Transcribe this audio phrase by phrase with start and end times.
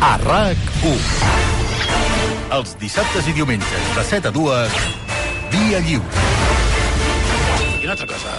[0.00, 0.96] a RAC1.
[2.56, 4.80] Els dissabtes i diumenges de 7 a 2,
[5.52, 6.24] Via Lliure.
[7.80, 8.34] I una altra cosa,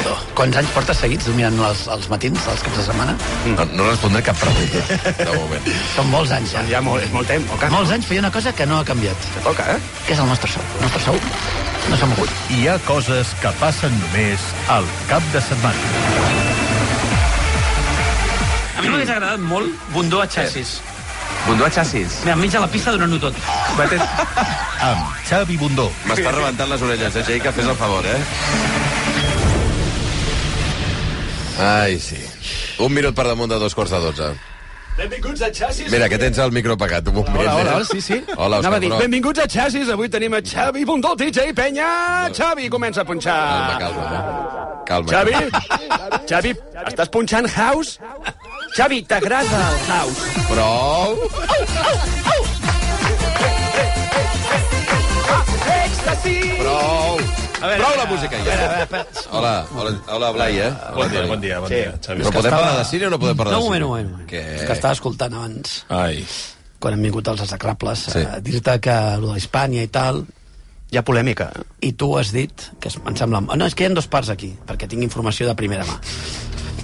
[0.00, 3.16] Edo, quants anys portes seguits dominant els, els matins, els caps de setmana?
[3.56, 5.72] No, no respondré cap pregunta, de moment.
[5.96, 6.62] Són molts anys, ja.
[6.70, 7.72] Ja molt, és molt temps, Oca.
[7.74, 9.80] Molts anys feia una cosa que no ha canviat, Toca, eh?
[10.06, 10.64] que és el nostre sou.
[10.78, 11.20] El nostre sou
[11.90, 12.38] no s'ha mogut.
[12.54, 16.39] Hi ha coses que passen només al cap de setmana.
[18.80, 20.78] A mi m'hagués agradat molt Bundó a xassis.
[21.46, 22.20] Bundó a xassis.
[22.24, 23.36] Mira, enmig a la pista donant-ho tot.
[24.80, 25.90] Amb Xavi Bundó.
[26.08, 27.52] M'està rebentant les orelles, eh, Jaica?
[27.52, 28.16] Fes el favor, eh?
[31.60, 32.16] Ai, sí.
[32.80, 34.30] Un minut per damunt de dos quarts de dotze.
[34.96, 35.90] Benvinguts a Xassis.
[35.92, 37.06] Mira, que tens el micro apagat.
[37.08, 37.74] Un moment, Hola, hola, eh?
[37.74, 38.18] hola, sí, sí.
[38.36, 38.98] Hola, Anava a dir, però...
[39.04, 39.88] benvinguts a Xassis.
[39.92, 41.88] Avui tenim a Xavi Bundó, DJ Penya.
[42.36, 43.78] Xavi, comença a punxar.
[43.78, 44.02] Calma, calma.
[44.16, 44.84] eh?
[44.90, 45.12] Calma.
[45.12, 45.32] Xavi,
[46.28, 46.54] Xavi,
[46.90, 47.98] estàs punxant house?
[48.76, 50.22] Xavi, t'agrada el house?
[50.48, 51.16] Prou.
[56.60, 57.18] Prou.
[57.60, 58.44] A veure, Prou la música, a ja.
[58.44, 59.06] veure, a veure.
[59.30, 60.70] Hola, hola, hola Blai, eh?
[60.96, 61.74] Bon dia, bon dia, bon Sí.
[61.74, 62.22] dia, Xavi.
[62.22, 63.84] Però podem parlar de cine o no podem parlar No, de un cine?
[63.84, 64.30] moment, un moment.
[64.30, 64.42] Què?
[64.56, 66.24] És que estava escoltant abans, Ai.
[66.78, 68.10] quan hem vingut els execrables, Sí.
[68.12, 68.18] sí.
[68.24, 70.24] a dir-te que el de l'Hispània i tal,
[70.92, 71.52] Hi ha polèmica.
[71.80, 73.40] i tu has dit, que em sembla...
[73.40, 76.00] No, és que hi ha dos parts aquí, perquè tinc informació de primera mà.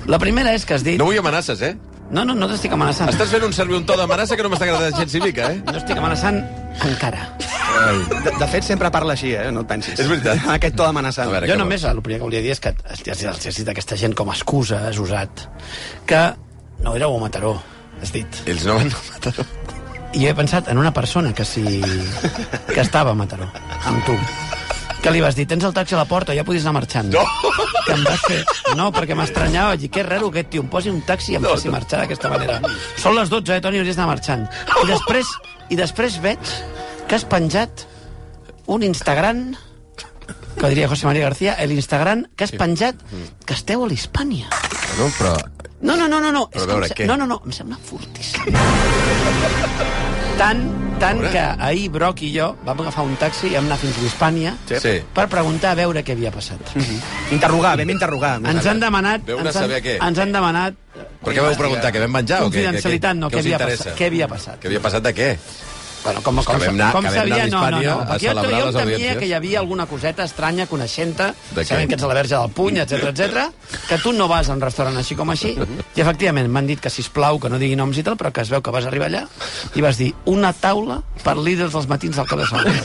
[0.07, 0.99] La primera és que has dit...
[1.01, 1.75] No vull amenaces, eh?
[2.11, 3.11] No, no, no t'estic amenaçant.
[3.11, 5.59] Estàs fent un servir un to d'amenaça que no m'està agradant gens ni mica, eh?
[5.67, 6.39] No estic amenaçant
[6.87, 7.25] encara.
[7.41, 9.49] De, de fet, sempre parla així, eh?
[9.55, 9.99] No et pensis.
[9.99, 10.47] És veritat.
[10.57, 11.27] Aquest to amenaçant.
[11.27, 13.73] A veure, Jo només, el primer que volia dir és que has, has, has dit
[13.75, 15.49] aquesta gent com a excusa, has usat,
[16.07, 16.23] que
[16.87, 17.57] no éreu a Mataró,
[17.99, 18.43] has dit.
[18.47, 19.49] Ells no van a Mataró.
[20.17, 21.67] I he pensat en una persona que sí...
[22.71, 23.51] que estava a Mataró,
[23.83, 24.15] amb tu.
[25.07, 27.13] Que li vas dir, tens el taxi a la porta, ja podies anar marxant.
[27.15, 27.23] No!
[27.87, 28.41] Que em vas fer...
[28.75, 31.45] No, perquè m'estranyava, vaig dir, que raro aquest tio, em posi un taxi i em
[31.47, 32.57] faci marxar d'aquesta manera.
[32.99, 34.43] Són les 12, eh, Toni, hauries d'anar marxant.
[34.83, 35.31] I després,
[35.71, 36.51] I després veig
[37.07, 37.87] que has penjat
[38.67, 39.45] un Instagram
[40.59, 42.99] que diria José María García, el Instagram que has penjat
[43.47, 44.51] que esteu a l'Hispània.
[44.99, 45.37] No, però...
[45.87, 46.49] No, no, no, no, no.
[46.51, 47.07] Però veure, què?
[47.07, 48.51] No, no, no, em sembla fortíssim.
[50.37, 50.59] Tant,
[51.01, 54.03] tant que ahir Broc i jo vam agafar un taxi i vam anar fins a
[54.05, 54.81] l'Hispània Sí.
[54.83, 54.95] sí.
[55.17, 56.61] per preguntar a veure què havia passat.
[57.33, 58.35] Interrogar, vam interrogar.
[58.45, 59.25] Ens han demanat...
[59.25, 59.97] Veu una ens han, saber què?
[59.97, 60.77] Ens han demanat...
[61.25, 61.93] Per què vau preguntar?
[61.93, 62.61] Que vam menjar o què?
[62.61, 64.61] Confidencialitat, no, què què havia, passat, què havia passat.
[64.61, 65.31] Què havia passat de què?
[66.07, 67.95] Bueno, com, com, que vam anar- com que vam anar sabia, no, no, no.
[68.01, 69.19] a Perquè jo, celebrar jo les temia audiències.
[69.19, 71.27] que hi havia alguna coseta estranya, coneixent-te,
[71.67, 73.49] sabent que ets a la verge del puny, etc etc,
[73.89, 75.57] que tu no vas a un restaurant així com així,
[75.97, 78.41] i efectivament m'han dit que, si plau que no digui noms i tal, però que
[78.47, 79.27] es veu que vas arribar allà
[79.75, 82.83] i vas dir una taula per líders dels matins del cap de setmana.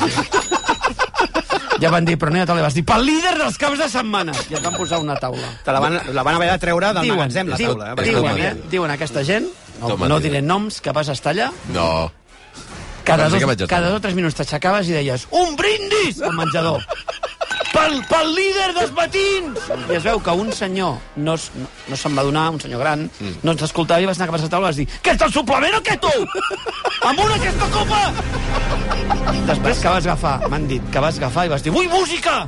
[1.81, 3.79] Ja van dir, però no hi ha taula, i vas dir, pel líder dels caps
[3.81, 4.33] de setmana.
[4.51, 5.47] I et van posar una taula.
[5.65, 7.93] Te la van, la van haver de treure del magatzem, la diu- taula.
[7.95, 8.03] Eh?
[8.05, 8.51] diuen, eh?
[8.69, 9.47] diuen aquesta gent,
[9.81, 12.11] no, no diré noms, que vas estar allà, No.
[13.03, 16.33] Cada Doncs sí dos, cada dos o tres minuts t'aixecaves i deies un brindis al
[16.37, 16.83] menjador
[17.71, 22.17] pel, pel líder dels matins i es veu que un senyor no, no, no se'n
[22.17, 23.35] va donar, un senyor gran Mm.
[23.43, 25.23] no ens escoltava i vas anar cap a la taula i vas dir que ets
[25.25, 26.11] el suplement o què tu?
[27.07, 28.01] amb una aquesta copa
[29.47, 32.47] després que vas agafar, m'han dit que vas agafar i vas dir vull música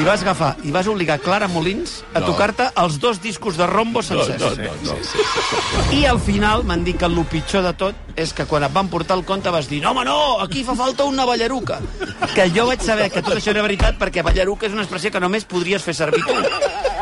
[0.00, 2.26] i vas agafar i vas obligar Clara Molins a No.
[2.26, 5.96] tocar-te els dos discos de Rombo sencers no, no, no.
[5.96, 8.90] i al final m'han dit que el pitjor de tot és que quan et van
[8.92, 11.80] portar el conte vas dir no, home, no, aquí fa falta una ballaruca.
[12.34, 15.22] Que jo vaig saber que tot això era veritat perquè ballaruca és una expressió que
[15.22, 16.36] només podries fer servir tu.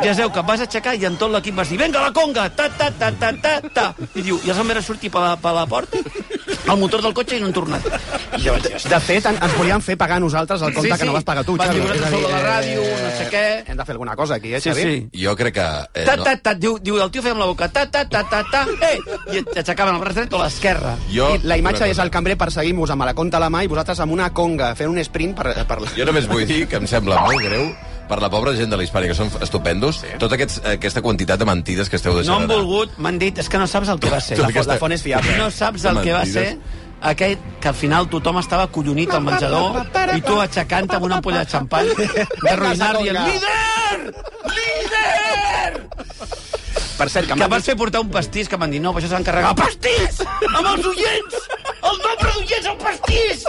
[0.04, 2.68] Ja veu que vas aixecar i en tot l'equip vas dir venga la conga, ta,
[2.70, 3.86] ta, ta, ta, ta, ta.
[4.14, 5.98] I diu, i els van veure sortir per la, per la porta
[6.68, 7.86] al motor del cotxe i no han tornat.
[8.44, 11.12] Jo dir, De fet, en- ens volien fer pagar a nosaltres el compte que no
[11.12, 11.80] vas pagar tu, Xavi.
[11.80, 13.70] dir, sou de la dir, ràdio, eh, no sé què.
[13.70, 14.82] Hem de fer alguna cosa aquí, eh, Sí, Xavi?
[14.82, 15.22] sí.
[15.24, 15.66] Jo crec que...
[15.94, 16.22] Eh, Ta, no.
[16.24, 18.66] ta, ta, diu, diu, el tio feia amb la boca, ta, ta, ta, ta, ta,
[18.90, 18.98] eh,
[19.34, 20.96] i aixecaven el braç dret o l'esquerra.
[21.10, 23.66] Jo, I la imatge és el cambrer perseguint-vos amb la conta a la mà i
[23.68, 25.52] vosaltres amb una conga fent un sprint per...
[25.66, 25.78] per...
[25.96, 27.72] Jo només vull dir que em sembla molt greu
[28.08, 30.06] per la pobra gent de l'Hispània, que són estupendos, sí.
[30.18, 33.48] tota aquests, aquesta quantitat de mentides que esteu No deixant han volgut, m'han dit, és
[33.52, 34.36] que no saps el que va ser.
[34.38, 35.36] Tota La, aquesta- la font és fiable.
[35.42, 36.56] No saps el que va ser
[37.00, 39.82] aquest que al final tothom estava collonit al menjador
[40.16, 44.14] i tu aixecant amb una ampolla de xampany de ruïnar dient líder!
[44.56, 45.84] Líder!
[46.98, 49.12] Per cert, que, Que vas fer portar un pastís que m'han dit no, però això
[49.12, 49.54] s'ha d'encarregar.
[49.54, 50.18] Pastís!
[50.48, 51.36] Amb els oients!
[51.78, 53.44] El nombre d'oients al pastís!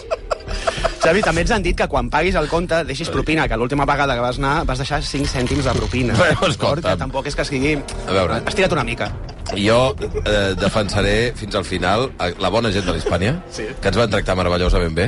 [1.00, 4.16] Xavi, també ens han dit que quan paguis el compte deixis propina, que l'última vegada
[4.18, 6.14] que vas anar vas deixar 5 cèntims de propina.
[6.18, 6.52] Bueno, D'acord?
[6.52, 6.92] escolta'm.
[6.92, 7.78] Que tampoc és que sigui...
[8.08, 8.42] A veure.
[8.46, 9.12] Has tirat una mica.
[9.56, 13.66] Jo eh, defensaré fins al final la bona gent de l'Hispània, sí.
[13.82, 15.08] que ens van tractar meravellosament bé,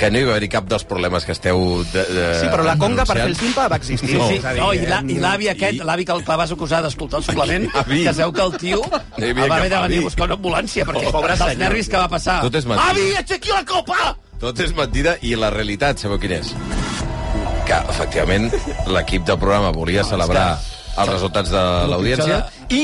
[0.00, 1.62] que no hi va haver cap dels problemes que esteu...
[1.92, 4.10] De, de, Sí, però la conga, per fer el simpa, va existir.
[4.18, 4.58] Sí, sí.
[4.58, 7.24] No, i la- eh, i l'avi aquest, l'avi que el que vas acusar d'escoltar el
[7.30, 8.02] suplement, Avi.
[8.04, 11.12] que sabeu que el tio havia va haver de venir a buscar una ambulància, perquè
[11.12, 11.62] Pobre dels senyor.
[11.68, 12.40] nervis que va passar.
[12.48, 12.90] Tot és mentida.
[12.90, 14.16] Avi, aixequi la copa!
[14.44, 16.50] Tot és mentida i la realitat, sabeu quina és?
[17.64, 18.50] Que, efectivament,
[18.92, 20.58] l'equip del programa volia celebrar
[21.00, 22.82] els resultats de l'audiència i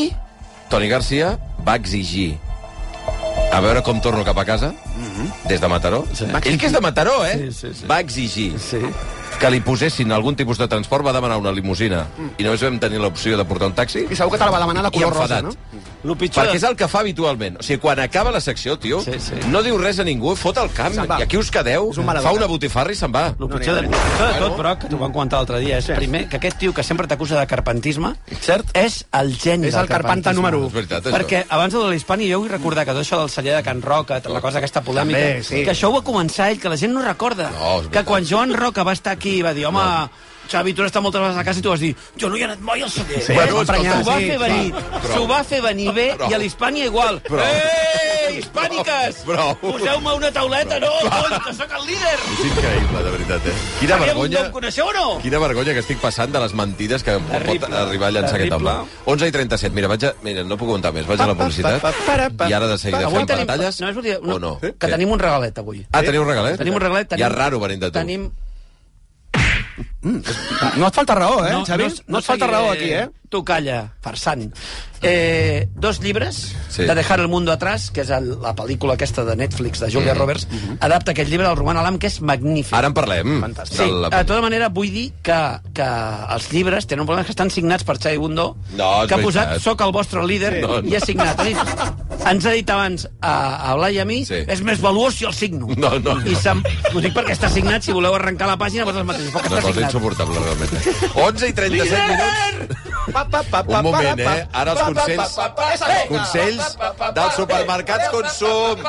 [0.73, 1.35] Toni Garcia
[1.67, 2.31] va exigir
[3.53, 4.71] a veure com torno cap a casa,
[5.51, 6.01] des de Mataró.
[6.17, 6.31] Sí.
[6.49, 7.37] Ell que és de Mataró, eh?
[7.37, 7.91] Sí, sí, sí.
[7.91, 8.81] Va exigir Sí.
[9.39, 12.07] Que li posessin algun tipus de transport, va demanar una limusina
[12.39, 14.61] i només vam tenir l'opció de portar un taxi I segur que te la va
[14.61, 15.53] demanar de color rosa, no?
[16.21, 16.47] Pitjor...
[16.47, 17.59] Perquè és el que fa habitualment.
[17.61, 19.35] O sigui, quan acaba la secció, tio, Sí, sí.
[19.53, 22.47] no diu res a ningú, fot el camp, i aquí us quedeu, un fa una
[22.49, 23.27] botifarra i se'n va.
[23.39, 25.87] El pitjor, de, el pitjor de tot, però, que t'ho vam comentar l'altre dia, és
[25.93, 28.73] primer que aquest tio que sempre t'acusa de carpentisme Cert.
[28.77, 30.35] és el geni És del el carpanta carpentisme.
[30.41, 30.67] número u.
[30.69, 31.15] És veritat, això.
[31.19, 34.23] Perquè abans de l'Hispània jo vull recordar que tot això del celler de Can Roca,
[34.25, 35.63] la cosa aquesta polèmica, També, sí.
[35.65, 37.51] que això ho va començar ell, que la gent no recorda.
[37.51, 39.85] No, que quan Joan Roca va estar aquí va dir, home,
[40.51, 42.41] Xavi, tu has estat moltes vegades a casa i tu vas dir, jo no hi
[42.43, 43.21] he anat mai al celler.
[43.23, 43.37] Sí, Eh?
[43.37, 45.13] Bueno, escolta, S'ho va sí, fer venir, Prou.
[45.15, 46.31] s'ho va fer venir bé Prou.
[46.31, 47.21] i a l'Hispània igual.
[47.29, 47.45] Prou.
[47.45, 49.21] Ei, hispàniques!
[49.29, 49.53] Prou.
[49.63, 52.17] Poseu-me una tauleta, no, coi, que sóc el líder!
[52.35, 53.55] És increïble, de veritat, eh?
[53.79, 54.43] Quina Sabíem vergonya...
[54.49, 55.07] em coneixeu o no?
[55.23, 57.61] Quina vergonya que estic passant de les mentides que Terrible.
[57.69, 58.75] pot arribar a llançar aquest Terrible.
[58.75, 59.01] home.
[59.15, 59.75] 11 i 37.
[59.79, 60.13] Mira, vaig a...
[60.27, 61.07] Mira, no puc aguantar més.
[61.07, 61.79] Vaig a la publicitat.
[61.87, 62.51] pa, pa, pa, pa.
[62.51, 63.47] I ara de seguida fem tenim...
[63.47, 63.81] pantalles.
[63.87, 64.57] No, és veritat, O no?
[64.61, 65.87] Que tenim un regalet, avui.
[65.93, 66.59] Ah, teniu un regalet?
[66.59, 67.09] Tenim un regalet.
[67.15, 67.99] Tenim, Ja raro venint de tu.
[68.03, 68.31] Tenim...
[70.03, 71.89] No et falta raó, eh, Xavi?
[72.09, 73.09] No, et falta raó aquí, eh?
[73.31, 74.51] Tu calla, farsant.
[75.03, 76.83] Eh, dos llibres Sí.
[76.83, 80.13] de Dejar el mundo atrás, que és el, la pel·lícula aquesta de Netflix de Julia
[80.15, 80.47] Roberts,
[80.81, 82.75] adapta aquest llibre del Roman Alam, que és magnífic.
[82.75, 83.39] Ara en parlem.
[83.41, 83.79] Fantàstic.
[83.79, 85.39] Sí, De la- de tota manera vull dir que,
[85.73, 85.87] que
[86.35, 89.59] els llibres tenen un problema que estan signats per Xavi Bundó, No, que ha posat
[89.61, 90.61] soc el vostre líder Sí.
[90.67, 90.89] No, no.
[90.89, 91.41] i ha signat.
[91.41, 94.43] Ens ha dit abans a, a Blai i a mi, Sí.
[94.47, 95.67] és més valuós si el signo.
[95.77, 96.27] No, no, no.
[96.27, 99.61] I ho dic perquè està signat, si voleu arrencar la pàgina, vosaltres mateixos, Una està
[99.63, 99.91] cosa signat.
[99.95, 100.75] insuportable, realment.
[100.75, 101.11] eh?
[101.15, 102.91] 11 i 37 minuts.
[103.21, 104.47] Un moment, eh?
[104.53, 105.37] Ara els consells,
[106.09, 106.75] consells
[107.15, 108.83] dels supermercats Consum.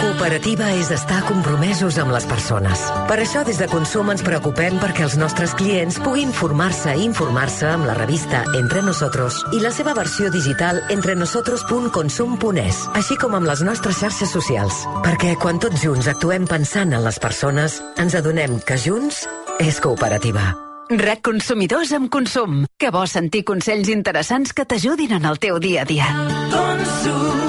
[0.00, 2.82] Cooperativa és estar compromesos amb les persones.
[3.08, 7.68] Per això, des de Consum ens preocupem perquè els nostres clients puguin formar-se i informar-se
[7.68, 13.64] amb la revista Entre Nosotros i la seva versió digital entrenosotros.consum.es, així com amb les
[13.66, 14.84] nostres xarxes socials.
[15.04, 19.26] Perquè quan tots junts actuem pensant en les persones, ens adonem que junts
[19.60, 20.69] és cooperativa.
[20.90, 22.64] RAC Consumidors amb Consum.
[22.74, 26.08] Que bo sentir consells interessants que t'ajudin en el teu dia a dia.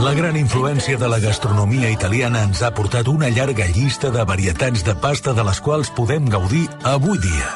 [0.06, 4.86] La gran influència de la gastronomia italiana ens ha portat una llarga llista de varietats
[4.86, 7.50] de pasta de les quals podem gaudir avui dia.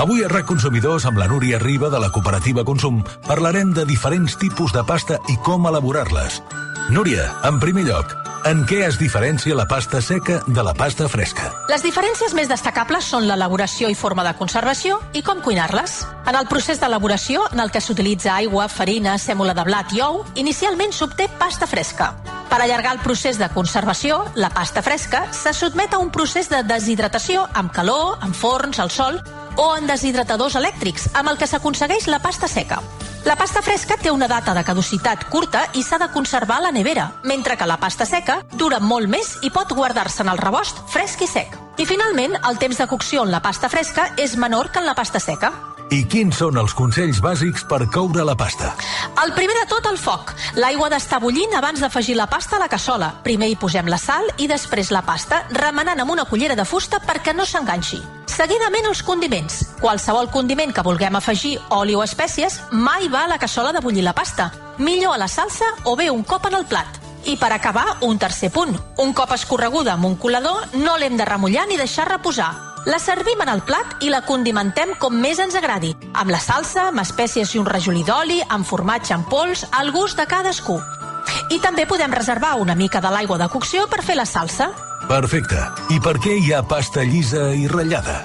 [0.00, 4.40] Avui a RAC Consumidors, amb la Núria Riba de la cooperativa Consum, parlarem de diferents
[4.40, 6.40] tipus de pasta i com elaborar-les.
[6.88, 8.12] Núria, en primer lloc,
[8.46, 11.48] en què es diferencia la pasta seca de la pasta fresca?
[11.66, 15.96] Les diferències més destacables són l'elaboració i forma de conservació i com cuinar-les.
[16.30, 20.20] En el procés d'elaboració, en el que s'utilitza aigua, farina, sèmola de blat i ou,
[20.38, 22.12] inicialment s'obté pasta fresca.
[22.46, 26.62] Per allargar el procés de conservació, la pasta fresca se sotmet a un procés de
[26.62, 29.18] deshidratació amb calor, amb forns, al sol
[29.58, 32.78] o en deshidratadors elèctrics, amb el que s'aconsegueix la pasta seca.
[33.26, 36.70] La pasta fresca té una data de caducitat curta i s'ha de conservar a la
[36.70, 40.78] nevera, mentre que la pasta seca dura molt més i pot guardar-se en el rebost
[40.92, 41.56] fresc i sec.
[41.82, 44.94] I finalment, el temps de cocció en la pasta fresca és menor que en la
[44.94, 45.50] pasta seca.
[45.90, 48.76] I quins són els consells bàsics per coure la pasta?
[49.24, 50.30] El primer de tot, el foc.
[50.54, 53.10] L'aigua ha d'estar bullint abans d'afegir la pasta a la cassola.
[53.26, 57.02] Primer hi posem la sal i després la pasta, remenant amb una cullera de fusta
[57.02, 58.04] perquè no s'enganxi.
[58.36, 59.62] Seguidament els condiments.
[59.80, 64.02] Qualsevol condiment que vulguem afegir, oli o espècies, mai va a la cassola de bullir
[64.04, 64.50] la pasta.
[64.76, 66.98] Millor a la salsa o bé un cop en el plat.
[67.24, 68.76] I per acabar, un tercer punt.
[69.00, 72.50] Un cop escorreguda amb un colador, no l'hem de remullar ni deixar reposar.
[72.84, 76.90] La servim en el plat i la condimentem com més ens agradi, amb la salsa,
[76.90, 80.76] amb espècies i un rajolí d'oli, amb formatge en pols, al gust de cadascú.
[81.56, 84.68] I també podem reservar una mica de l'aigua de cocció per fer la salsa.
[85.06, 85.60] Perfecte.
[85.94, 88.24] I per què hi ha pasta llisa i ratllada?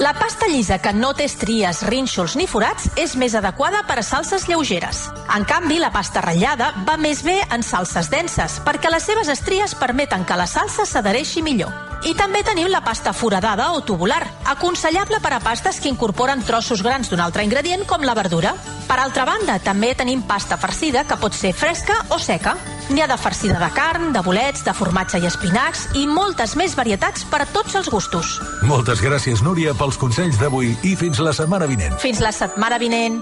[0.00, 4.04] La pasta llisa que no té estries, rínxols ni forats és més adequada per a
[4.04, 5.06] salses lleugeres.
[5.34, 9.74] En canvi, la pasta ratllada va més bé en salses denses, perquè les seves estries
[9.80, 11.72] permeten que la salsa s'adhereixi millor.
[12.04, 16.84] I també tenim la pasta foradada o tubular, aconsellable per a pastes que incorporen trossos
[16.84, 18.54] grans d'un altre ingredient com la verdura.
[18.88, 22.56] Per altra banda, també tenim pasta farcida que pot ser fresca o seca.
[22.90, 26.74] N'hi ha de farcida de carn, de bolets, de formatge i espinacs i moltes més
[26.74, 28.38] varietats per a tots els gustos.
[28.66, 31.94] Moltes gràcies, Núria, pels consells d'avui i fins la setmana vinent.
[32.02, 33.20] Fins la setmana vinent.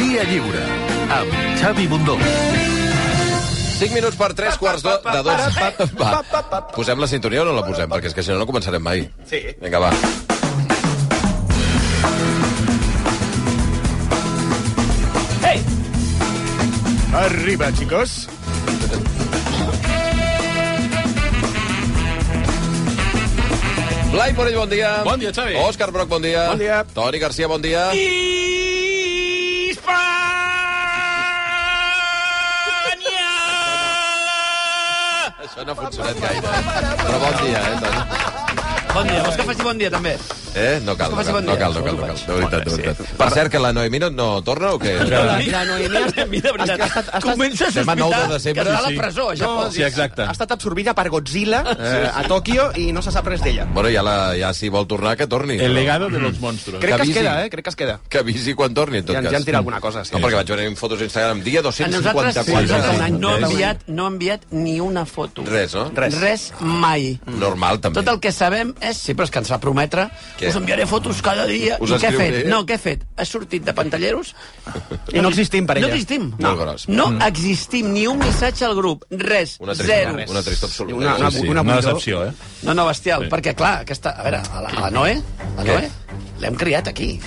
[0.00, 0.64] Via Lliure,
[1.20, 2.16] amb Xavi Bundó.
[3.74, 5.92] 5 minuts per 3 quarts do, de dos.
[6.00, 7.90] Va, posem la sintonia o no la posem?
[7.92, 9.04] Perquè és que si no, no començarem mai.
[9.28, 9.42] Sí.
[9.60, 9.92] Vinga, va.
[17.14, 18.26] Arriba, chicos.
[24.10, 25.02] Blai Morell, bon dia.
[25.06, 25.54] Bon dia, Xavi.
[25.62, 26.48] Òscar Broc, bon dia.
[26.50, 26.82] Bon dia.
[26.94, 27.86] Toni Garcia, bon dia.
[35.38, 36.54] Això no ha funcionat gaire.
[36.98, 38.23] Però bon dia, eh, Toni?
[38.94, 39.22] Bon dia.
[39.24, 40.12] Vols que faci bon dia, també?
[40.54, 40.78] Eh?
[40.86, 42.14] No cal, no cal, bon no cal, no cal, no cal.
[42.14, 42.98] De veritat, de veritat.
[43.18, 44.92] Per cert, que la Noemí no, no torna o què?
[45.10, 48.28] La Noemí ha mi, de veritat, Ha estat- ha estat- comença a sospitar 9 de
[48.34, 49.64] desembre, que està a la presó, a Japó.
[49.74, 50.22] Sí, exacte.
[50.22, 53.64] ha estat absorbida per Godzilla eh, a Tòquio i no se sap res d'ella.
[53.74, 55.58] Bueno, ja, la, ja si vol tornar, que torni.
[55.58, 56.80] El legado de los monstruos.
[56.80, 57.50] Crec que es queda, eh?
[57.50, 57.98] Crec que es queda.
[58.08, 59.32] Que avisi quan torni, en tot Ja, cas.
[59.32, 60.12] ja en tira alguna cosa, sí.
[60.14, 61.42] No, perquè vaig veure fotos a Instagram.
[61.42, 62.44] Dia A nosaltres, 254.
[62.44, 63.18] sí, nosaltres un any.
[63.18, 63.44] no, ha Sí.
[63.50, 65.42] enviat, no ha enviat ni una foto.
[65.44, 65.90] Res, no?
[65.96, 66.20] Res.
[66.20, 67.18] Res mai.
[67.26, 68.00] Normal, també.
[68.00, 68.98] Tot el que sabem és...
[68.98, 70.48] Sí, però és que ens va prometre Què?
[70.50, 71.78] us enviaré fotos cada dia.
[71.80, 72.38] Us I què ha fet?
[72.50, 73.04] No, què ha fet?
[73.16, 74.34] Ha sortit de pantalleros?
[75.12, 75.94] I no existim per No ella.
[75.94, 76.30] existim.
[76.38, 76.88] Molt gros.
[76.88, 77.92] No existim.
[77.92, 79.04] Ni un missatge al grup.
[79.10, 79.56] Res.
[79.60, 80.14] Una Zero.
[80.14, 80.96] trista, una trista absoluta.
[80.96, 81.82] Una- una- una una buidor.
[81.84, 82.32] decepció, eh?
[82.62, 83.30] No, no, bestial, Sí.
[83.30, 84.10] perquè, clar, aquesta...
[84.10, 85.22] A veure, a la, a la Noé,
[85.56, 85.90] la Què?
[86.34, 87.20] Noé, l'hem criat aquí.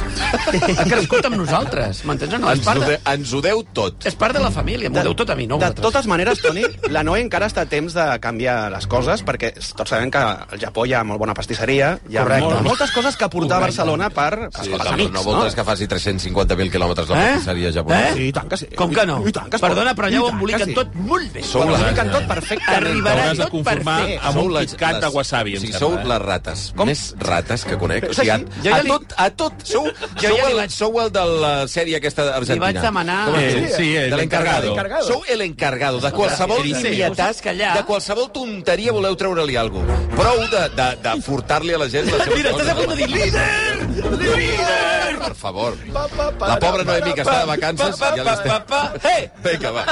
[0.78, 2.52] ha crescut amb nosaltres, m'entens o no?
[2.52, 4.06] Ens, part, ho de, de, ens ho deu tot.
[4.08, 5.86] és part de la família, m'ho deu tot a mi, no de vosaltres.
[5.88, 9.90] totes maneres, Toni, la Noe encara està a temps de canviar les coses, perquè tots
[9.90, 12.46] sabem que al Japó hi ha molt bona pastisseria, hi ha Correcte.
[12.50, 15.64] molt, moltes coses que portar a Barcelona per, per Sí, no, amics, no voldràs que
[15.64, 18.10] faci 350.000 quilòmetres la pastisseria japonesa.
[18.10, 18.14] Eh?
[18.18, 18.68] Sí, i tant que sí.
[18.76, 19.22] Com que no?
[19.28, 19.62] I tant que es.
[19.62, 20.76] Perdona, però allà ho emboliquen sí.
[20.78, 21.44] tot molt bé.
[21.44, 22.78] Sou Ho les- expliquen tot perfectament.
[22.84, 24.20] Arribarà tot perfecte.
[24.22, 25.80] amb un les- de les- wasabi, sembla.
[25.80, 26.04] sou eh?
[26.06, 26.88] les rates Com?
[26.88, 28.10] més rates que conec.
[28.10, 29.54] O sigui, ja a li- tot, a tot.
[29.64, 29.86] Sou,
[30.20, 32.56] ja sou, li el, vaig- sou el de la sèrie aquesta argentina.
[32.56, 34.72] Li vaig demanar- Eh, sí, el de l'encargado.
[34.74, 35.08] encargado.
[35.08, 36.00] Sou el encargado.
[36.02, 40.08] De qualsevol nimietat, de qualsevol tonteria voleu treure-li alguna cosa.
[40.18, 43.10] Prou de, de, de furtar-li a la gent seves Mira, estàs a punt de dir
[43.10, 44.28] líder!
[44.28, 45.20] Líder!
[45.20, 45.76] Per favor.
[45.94, 48.78] La pobra Noemí, que està de vacances, ja l'estem...
[49.04, 49.30] Hey!
[49.46, 49.84] Vinga, va.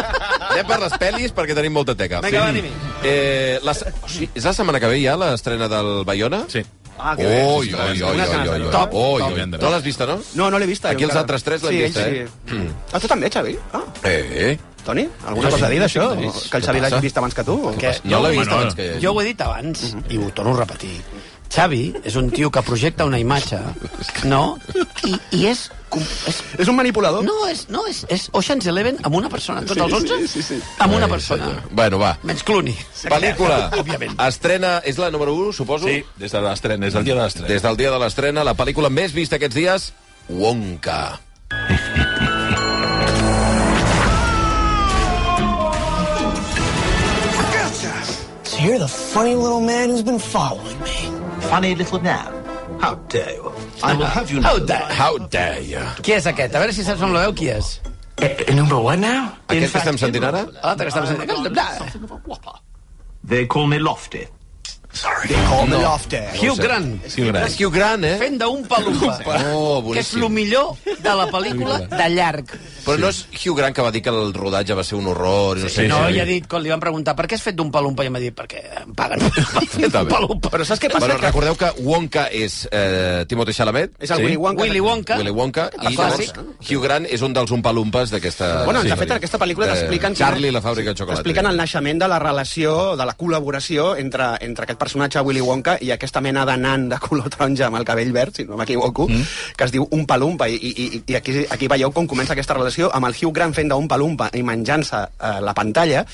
[0.51, 2.21] Anem per les pel·lis, perquè tenim molta teca.
[2.25, 2.71] Vinga, va, anem-hi.
[3.03, 6.43] Eh, la, o sigui, és la setmana que ve ja l'estrena del Bayona?
[6.51, 6.63] Sí.
[6.97, 7.41] Ah, que bé.
[7.43, 8.71] Oi, oi, oi, oi, oi, oi.
[8.71, 9.33] Top, Oi, top.
[9.33, 9.45] oi.
[9.59, 10.19] No l'has vista, no?
[10.35, 10.89] No, no l'he vista.
[10.89, 11.25] Aquí jo els encara.
[11.25, 12.27] altres tres l'hem sí, vist, ells eh?
[12.49, 12.69] Sí.
[12.93, 13.57] Ah, tu també, Xavi?
[13.73, 14.59] Ah, Eh, eh.
[14.85, 16.11] Toni, alguna cosa a dir d'això?
[16.13, 16.49] sí.
[16.51, 17.55] Que el Xavi l'hagi vist abans que tu?
[17.81, 18.99] Que No l'he vist abans que...
[19.01, 21.01] Jo ho he dit abans, i ho torno a repetir.
[21.49, 23.59] Xavi és un tio que projecta una imatge,
[24.27, 24.57] no?
[25.07, 25.69] I, i és,
[26.27, 26.39] és...
[26.59, 27.23] És un manipulador?
[27.23, 29.63] No, és, no és, és Ocean's Eleven amb una persona.
[29.63, 30.17] Tots els 11?
[30.27, 30.59] sí, sí, sí.
[30.83, 31.47] Amb una Ai, persona.
[31.51, 31.69] senyor.
[31.71, 32.15] Bueno, va.
[32.27, 32.75] Menys Clooney.
[33.05, 33.59] Pel·lícula.
[33.79, 34.17] Òbviament.
[34.27, 35.87] Estrena, és la número 1, suposo?
[35.87, 37.47] Sí, des de l'estrena, des del dia de l'estrena.
[37.53, 39.91] Des del dia de l'estrena, la pel·lícula més vista aquests dies,
[40.27, 41.19] Wonka.
[48.43, 51.14] So you're the funny little man who's been following me.
[51.41, 52.33] Funny little man.
[52.81, 53.51] How dare you?
[53.83, 54.65] I will have you How know.
[54.65, 54.93] dare.
[54.93, 55.81] How dare you.
[56.01, 56.55] Qui és aquest?
[56.55, 57.79] A veure si saps on la veu, qui és.
[58.17, 59.29] Eh, number what now?
[59.47, 60.45] Aquest que estem sentint ara?
[60.63, 61.31] L'altre que estava sentint...
[63.27, 64.27] They call me Lofty.
[64.95, 65.27] Sorry.
[65.27, 66.21] They call me Lofty.
[66.39, 67.03] Hugh Grant.
[67.11, 67.43] Sí, gran.
[67.49, 68.15] És Hugh Grant, eh?
[68.21, 69.17] Fent d'un palumpa.
[69.51, 70.23] Oh, que és boníssim.
[70.23, 72.53] el millor de la pel·lícula de llarg.
[72.85, 75.57] Però no és Hugh Grant que va dir que el rodatge va ser un horror
[75.59, 76.13] i no sé Sí, no, què.
[76.15, 78.15] i ha dit, quan li van preguntar per què has fet d'un palumpa, i em
[78.15, 79.89] va dir, perquè em paguen bé.
[80.07, 80.49] palumpa.
[80.53, 81.05] Però saps què passa?
[81.07, 83.91] Bueno, que recordeu que Wonka és eh, Timothée Chalamet.
[83.99, 84.23] és el Sí.
[84.23, 84.63] Willy Wonka.
[84.63, 85.17] Willy Wonka.
[85.19, 85.69] Willy Wonka.
[85.81, 86.31] I llavors.
[86.69, 88.63] Hugh Grant és un dels umpalumpas d'aquesta...
[88.63, 90.15] Bueno, sí, de fet, en aquesta pel·lícula t'expliquen...
[90.15, 91.19] Charlie i la fàbrica de xocolata.
[91.19, 95.77] Expliquen el naixement de la relació, de la col·laboració entre, entre aquest personatge Willy Wonka
[95.81, 99.07] i aquesta mena de nan de color taronja amb el cabell verd, si no m'equivoco,
[99.09, 99.55] mm.
[99.57, 100.47] que es diu Un Palumpa.
[100.49, 103.71] I, i, i aquí, aquí veieu com comença aquesta relació amb el Hugh Grant fent
[103.71, 106.05] d'un Palumpa i menjant-se eh, la pantalla.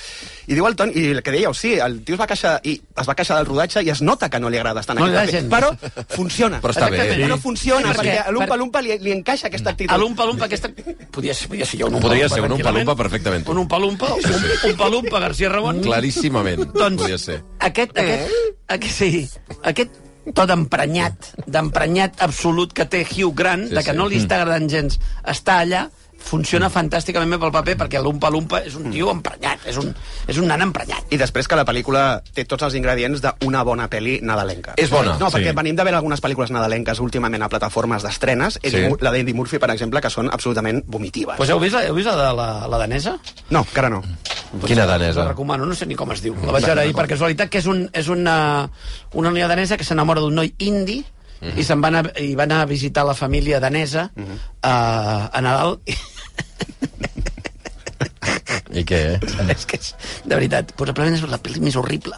[0.48, 2.74] I diu el Toni, i el que dèieu, sí, el tio es va queixar, i
[2.98, 5.10] es va queixar del rodatge i es nota que no li agrada estar en No
[5.20, 5.70] aquest paper.
[5.78, 6.62] Però funciona.
[6.62, 6.98] Però està bé.
[6.98, 7.28] Exactament.
[7.30, 9.94] Però funciona, Sí, perquè perquè- a l'Umpa Lumpa li, li encaixa aquesta actitud.
[9.94, 10.70] A l'Umpa-Lumpa aquesta...
[11.12, 12.52] Podia ser, podia ser jo un Podria Umpa-Lumpa, ser un.
[12.60, 13.48] Umpa-Lumpa perfectament.
[13.50, 15.82] Un Umpa-Lumpa, un, un Palumpa García Ramon.
[15.82, 17.42] Claríssimament, Doncs podria ser.
[17.60, 18.32] aquest, aquest,
[18.68, 19.30] aquest, sí,
[19.64, 19.92] aquest
[20.36, 23.98] to d'emprenyat, d'emprenyat absolut que té Hugh Grant, Sí, de que sí.
[23.98, 25.88] no li està agradant gens estar allà,
[26.24, 29.90] funciona fantàsticament bé pel paper perquè l'Umpa Lumpa és un tio emprenyat, és un,
[30.28, 31.10] és un nan emprenyat.
[31.12, 34.74] I després que la pel·lícula té tots els ingredients d'una bona pel·li nadalenca.
[34.78, 35.18] És bona.
[35.20, 35.56] No, perquè Sí.
[35.56, 38.72] venim de veure algunes pel·lícules nadalenques últimament a plataformes d'estrenes, Sí.
[39.02, 41.36] la d'Andy Murphy, per exemple, que són absolutament vomitives.
[41.38, 43.18] Pues heu vist, la- heu vist la, de la, la danesa?
[43.50, 44.02] No, encara no.
[44.66, 45.28] Quina La danesa?
[45.28, 46.36] recomano, no sé ni com es diu.
[46.46, 48.70] La vaig veure ahir per casualitat, que és, un, és una,
[49.14, 51.06] una noia danesa que s'enamora d'un noi indi
[51.42, 51.58] Mhm.
[51.60, 54.38] i se'n van, a, i van a visitar la família danesa Mhm.
[54.62, 55.80] a, a Nadal.
[58.72, 59.00] I què?
[59.52, 59.88] és que és,
[60.24, 62.16] de veritat, possiblement és la pel·li més horrible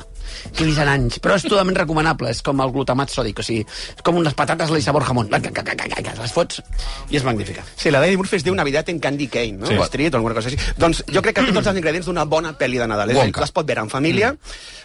[0.53, 3.43] que he vist en anys, però és totalment recomanable, és com el glutamat sòdic, o
[3.45, 6.61] sigui, és com unes patates li sabor jamón, les fots
[7.09, 7.63] i és magnífica.
[7.79, 9.67] Sí, la d'Eddie Murphy es diu Navidad en Candy Cane, no?
[9.67, 9.77] Sí.
[9.87, 10.59] Street o alguna cosa així.
[10.77, 13.09] Doncs jo crec que té tots els ingredients d'una bona pel·li de Nadal.
[13.11, 13.41] És a dir, Wonka.
[13.45, 14.35] Les pot veure en família.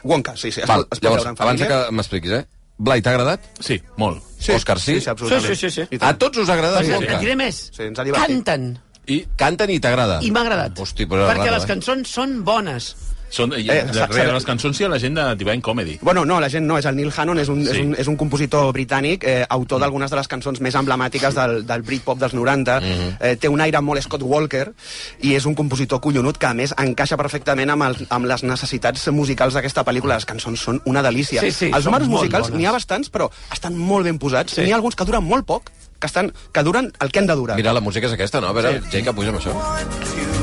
[0.04, 0.60] Wonka, sí, sí.
[0.62, 1.84] Es, Val, es pot llavors, veure en abans família.
[1.86, 2.44] que m'expliquis, eh?
[2.78, 3.46] Blai, t'ha agradat?
[3.58, 4.22] Sí, molt.
[4.38, 4.52] Sí.
[4.54, 4.94] Òscar, sí?
[4.94, 5.48] Sí, sí, absolutament.
[5.50, 5.98] Sí, sí, sí, sí.
[6.00, 6.84] A tots us ha agradat?
[6.86, 7.16] Et, Wonka?
[7.16, 8.68] et diré més, Sí, ens ha canten,
[9.08, 10.20] I canten i t'agrada?
[10.22, 11.68] i m'ha agradat, Hosti, però perquè les eh?
[11.72, 12.92] cançons són bones.
[13.30, 15.98] Són, eh, Eh, darrere les cançons hi ha la gent de Divine Comedy.
[16.00, 17.70] Bueno, no, la gent no, és el Neil Hannon, és un, Sí.
[17.70, 21.66] és un, és un compositor britànic, eh, autor d'algunes de les cançons més emblemàtiques del,
[21.66, 22.80] del Britpop dels 90,
[23.20, 24.72] eh, té un aire molt Scott Walker,
[25.20, 29.06] i és un compositor collonut que, a més, encaixa perfectament amb, el, amb les necessitats
[29.08, 30.14] musicals d'aquesta pel·lícula.
[30.14, 31.40] Les cançons són una delícia.
[31.40, 34.54] Sí, sí, Els números musicals n'hi ha bastants, però estan molt ben posats.
[34.54, 34.62] Sí.
[34.62, 37.34] N'hi ha alguns que duren molt poc, que, estan, que duren el que han de
[37.34, 37.56] durar.
[37.56, 38.48] Mira, la música és aquesta, no?
[38.48, 38.98] A veure, sí.
[38.98, 40.37] Jacob, puja'm això.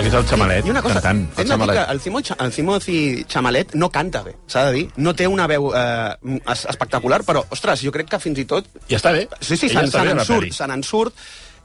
[0.00, 1.46] Aquí és el xamalet, I una cosa, cantant.
[1.46, 1.76] Chamalet.
[1.76, 4.86] que el, Cha- el Timothy Chamalet no canta bé, s'ha de dir.
[4.96, 8.66] No té una veu eh, es- espectacular, però, ostres, jo crec que fins i tot
[8.88, 9.26] I està bé.
[9.40, 11.14] Sí, sí, Ella se n'en surt, se n'en surt,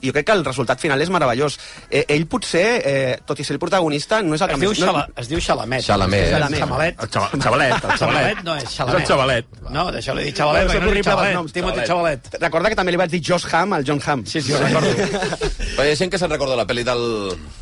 [0.02, 1.58] i jo crec que el resultat final és meravellós.
[1.90, 4.70] Eh, ell potser, eh, tot i ser el protagonista, no és el que Es diu,
[4.72, 4.80] més...
[4.80, 5.84] xala, es diu Xalamet.
[5.86, 6.30] Xalamet.
[6.32, 6.60] Xalamet.
[6.60, 7.00] Xamalet.
[7.02, 7.98] El xava- el xavalet, el xavalet.
[8.00, 9.02] Xavalet no és És Xalamet.
[9.02, 9.46] el xavalet.
[9.72, 11.34] No, d'això li dic Xavalet, No, perquè no dic Xavalet.
[11.36, 12.30] noms, Timothy Xavalet.
[12.42, 14.26] Recorda que també li vaig dir Josh Ham al John Ham.
[14.26, 14.90] Sí, sí, ho recordo.
[15.76, 17.06] Però hi ha gent que se'n recorda la pel·li del,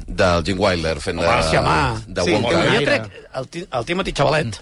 [0.07, 2.03] del Jim Wilder fent de, Home, sí, home.
[2.07, 4.59] de Sí, Jo crec, el, el Timothy Xavalet,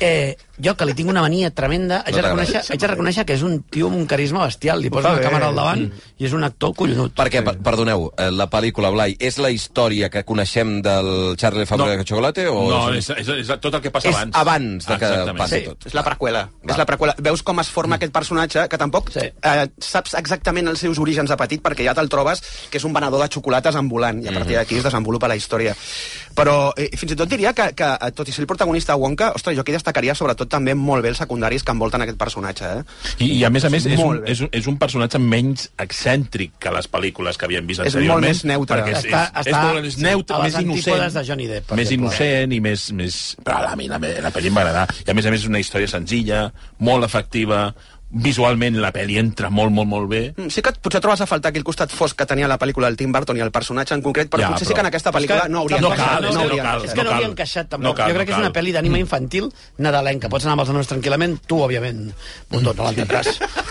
[0.00, 3.24] eh, jo que li tinc una mania tremenda, haig, No de reconèixer, haig de reconèixer
[3.24, 4.80] que és un tio amb un carisma bestial.
[4.82, 5.24] Li posa una bé.
[5.26, 5.84] càmera al davant
[6.18, 7.14] i és un actor collonut.
[7.14, 11.92] Perquè, per, perdoneu, eh, la pel·lícula Blai és la història que coneixem del Charlie Fábrica
[11.92, 11.98] No.
[11.98, 12.48] de Chocolate?
[12.48, 14.34] O No, és, és, és tot el que passa és abans.
[14.36, 15.38] abans de que Exactament.
[15.38, 15.64] passi Sí.
[15.64, 15.86] tot.
[15.86, 16.48] És la preqüela.
[16.62, 16.72] Va.
[16.72, 17.14] És la preqüela.
[17.18, 19.20] Veus com es forma aquest personatge, que tampoc Sí.
[19.42, 22.92] eh, saps exactament els seus orígens de petit, perquè ja te'l trobes que és un
[22.92, 25.74] venedor de xocolates ambulant, i a partir d'aquí es desenvolupa la història.
[26.34, 29.32] Però eh, fins i tot diria que, que, eh, tot i ser el protagonista Wonka,
[29.34, 32.64] ostres, jo aquí destacaria sobretot també molt bé els secundaris que envolten aquest personatge.
[32.64, 32.82] Eh?
[33.24, 35.68] I, I a més a més és Molt un, és, un, és un personatge menys
[35.78, 38.14] excèntric que les pel·lícules que havíem vist És anteriorment.
[38.14, 38.80] molt més neutre.
[38.82, 41.12] Perquè és, Està- és, és, està molt, és neutre, a les més innocent.
[41.18, 42.08] de Johnny Depp, més exemple.
[42.08, 42.88] innocent i més...
[42.92, 43.20] més...
[43.44, 44.86] Però a mi la, la pel·li em va agradar.
[45.06, 46.42] I a més a més és una història senzilla,
[46.78, 47.74] molt efectiva,
[48.10, 50.20] visualment la pel·li entra molt, molt, molt bé.
[50.36, 52.96] Mm, Sí que potser trobes a faltar aquell costat fosc que tenia la pel·lícula del
[52.96, 55.12] Tim Burton i el personatge en concret, però Ja, potser però- sí que en aquesta
[55.12, 56.84] pel·lícula que no hauria no encaixat, no hauria cal.
[56.84, 57.84] És que no, hauria encaixat tampoc.
[57.84, 60.28] No cal, jo crec no que és una pel·li d'ànima infantil nadalenca.
[60.28, 62.12] Pots anar amb els nostres tranquil·lament, tu, òbviament,
[62.50, 63.28] botó, no l'entendràs.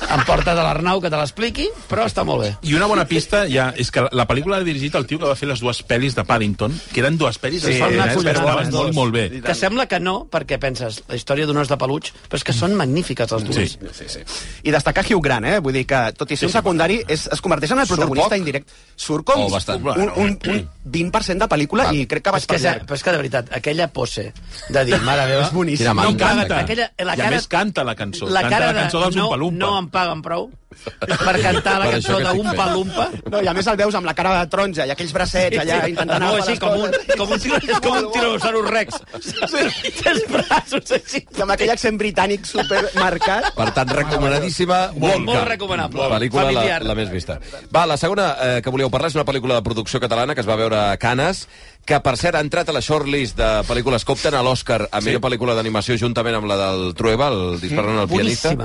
[0.08, 2.56] Em porta de l'Arnau que te l'expliqui, però està molt bé.
[2.62, 5.36] I una bona pista ja és que la pel·lícula l'ha dirigit el tio que va
[5.36, 8.94] fer les dues pel·lis de Paddington, que eren dues pel·lis Sí, que collonada, estaven molt,
[8.94, 9.42] molt bé.
[9.42, 12.54] Que sembla que no, perquè penses, la història d'un os de peluig, però és que
[12.54, 13.56] són magnífiques les dues.
[13.56, 13.78] Sí.
[13.94, 14.20] Sí, sí.
[14.64, 15.60] I destacar Hugh Grant, eh?
[15.64, 18.30] Vull dir que, tot i ser un secundari, és, es converteix en el Surt protagonista
[18.36, 18.38] poc?
[18.44, 18.74] indirecte.
[18.96, 19.84] Surt com O bastant.
[19.96, 22.86] un, un, un 20% de pel·lícula i crec que vaig és, que, per llarg.
[22.88, 24.28] però és que, de veritat, aquella pose
[24.70, 25.44] de dir, mare meva...
[25.48, 25.92] És boníssim.
[25.96, 26.62] No canta.
[26.64, 28.28] Aquella, la I a cara, més canta la cançó.
[28.30, 29.60] la canta cara la cançó de dels no, Umpa-Lumpa.
[29.66, 32.74] no em paguen prou per cantar la Per cançó això que estic d'Umpa fent.
[32.76, 33.06] Lumpa.
[33.32, 35.78] No, I a més el veus amb la cara de taronja i aquells bracets allà
[35.90, 39.00] intentant no, així, com un, com un, tiro, és com un tiranosaurus rex.
[39.48, 41.24] Té els braços així.
[41.38, 43.50] I amb aquell accent britànic supermarcat.
[43.58, 45.24] Per tant, recomanadíssima Wonka.
[45.26, 46.10] molt recomanable.
[46.12, 47.40] Pel·lícula la, la més vista.
[47.74, 50.50] Va, la segona eh, que volíeu parlar és una pel·lícula de producció catalana que es
[50.50, 51.46] va veure a Canes,
[51.88, 55.02] que per cert ha entrat a la shortlist de pel·lícules que opten a l'Oscar a
[55.02, 58.56] millor pel·lícula d'animació juntament amb la del Trueba, el disparant al pianista,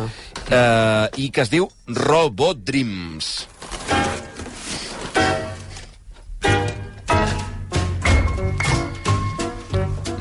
[0.49, 3.35] eh, i que es diu Robot Dreams.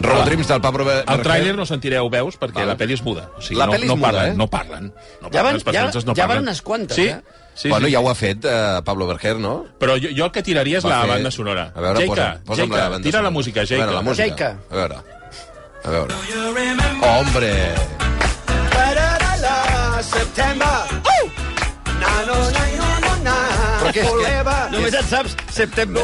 [0.03, 2.67] Robot Dreams del Pablo Be- Al tràiler no sentireu veus perquè Val.
[2.73, 3.29] la pel·li és muda.
[3.37, 4.35] O sigui, La no, pel·li és no muda, parlen, eh?
[4.37, 4.93] No parlen.
[5.21, 7.07] No Ja van- ja- no ja van unes quantes, sí?
[7.09, 7.21] eh?
[7.53, 7.91] Sí, bueno, sí.
[7.93, 9.65] ja ho ha fet eh, Pablo Berger, no?
[9.79, 11.71] Però jo, jo el que tiraria és Va la fer- banda sonora.
[11.75, 13.31] A veure, Jaica, posa'm, posa'm Jaica, la banda tira la sonora.
[13.31, 13.91] música, A veure, Jaica.
[13.93, 14.23] la música.
[14.23, 14.57] Jaica.
[14.69, 14.95] A veure.
[15.83, 16.13] A veure.
[17.01, 17.75] Hombre!
[20.01, 20.67] September.
[21.05, 21.29] Uh!
[21.99, 22.70] Na, no, na,
[23.93, 24.59] què és que-.
[24.75, 25.35] Només et saps.
[25.51, 26.03] September.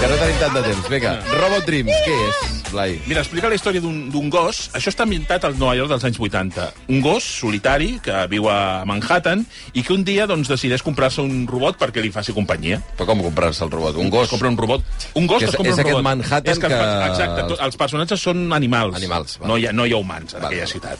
[0.00, 0.88] Que no tenim tant de temps.
[0.90, 2.36] Vinga, Robot Dreams, què és,
[2.72, 2.94] Blai?
[3.06, 4.64] Mira, explica la història d'un d'un gos.
[4.74, 6.66] Això està ambientat al Nova York dels anys 80.
[6.90, 9.44] Un gos solitari que viu a Manhattan
[9.76, 12.80] i que un dia doncs, decideix comprar-se un robot perquè li faci companyia.
[12.98, 13.96] Però com comprar-se el robot?
[14.02, 14.28] Un gos?
[14.32, 14.82] Compra un robot.
[15.14, 16.04] Un gos Que que és- es compra és un aquest robot.
[16.08, 16.68] Manhattan és que...
[16.68, 18.96] que- Exacte, to, els personatges són animals.
[18.96, 19.38] Animals.
[19.44, 20.98] No hi ha, no hi ha humans en aquella ciutat.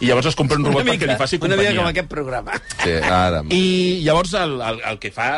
[0.00, 1.70] I llavors es compra un robot perquè li faci una companyia.
[1.70, 2.60] mica com aquest programa.
[2.82, 3.44] Sí, ara...
[3.54, 3.64] I
[4.04, 5.30] llavors el, el, el que fa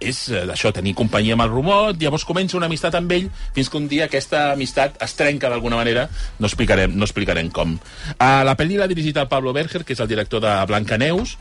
[0.00, 3.70] és eh, això, tenir companyia amb el robot, llavors comença una amistat amb ell, fins
[3.72, 6.06] que un dia aquesta amistat es trenca d'alguna manera,
[6.38, 7.76] no explicarem, no explicarem com.
[8.16, 11.36] Uh, la pel·li l'ha dirigit el Pablo Berger, que és el director de Blancaneus,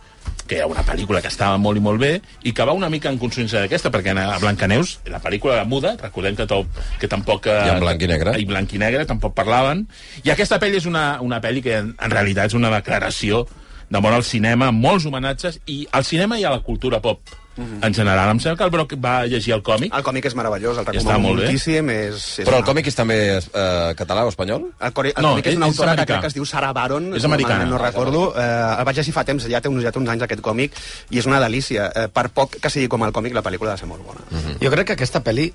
[0.48, 2.12] que hi ha una pel·lícula que estava molt i molt bé
[2.46, 5.96] i que va una mica en consciència d'aquesta, perquè a Blancaneus, la pel·lícula de muda,
[6.02, 6.64] recordem que, to,
[7.02, 7.50] que tampoc...
[7.50, 8.38] eh, I en blanc i negre.
[8.42, 9.86] I blanc i negre, tampoc parlaven.
[10.24, 13.46] I aquesta pel·li és una, una pel·li que en, en realitat és una declaració
[13.90, 17.20] d'amor al cinema, molts homenatges, i al cinema i a la cultura pop.
[17.56, 19.94] En general, em sembla que el Broc va llegir el còmic.
[19.96, 21.44] El còmic és meravellós, el recomano molt bé.
[21.46, 21.90] moltíssim.
[21.90, 24.66] És, és Però el una- còmic és també eh, català o espanyol?
[24.82, 26.06] El, cori, el No, còmic és és- una és autora que americà.
[26.08, 27.14] crec que es diu Sarah Baron.
[27.16, 27.64] És si americana.
[27.64, 28.34] malament No recordo.
[28.36, 30.74] Eh, el vaig llegir fa temps, ja té, uns, ja té uns anys aquest còmic,
[31.12, 31.90] i és una delícia.
[31.96, 34.20] Eh, per poc que sigui com el còmic, la pel·lícula ha de ser molt bona.
[34.62, 35.54] Jo crec que aquesta pel·li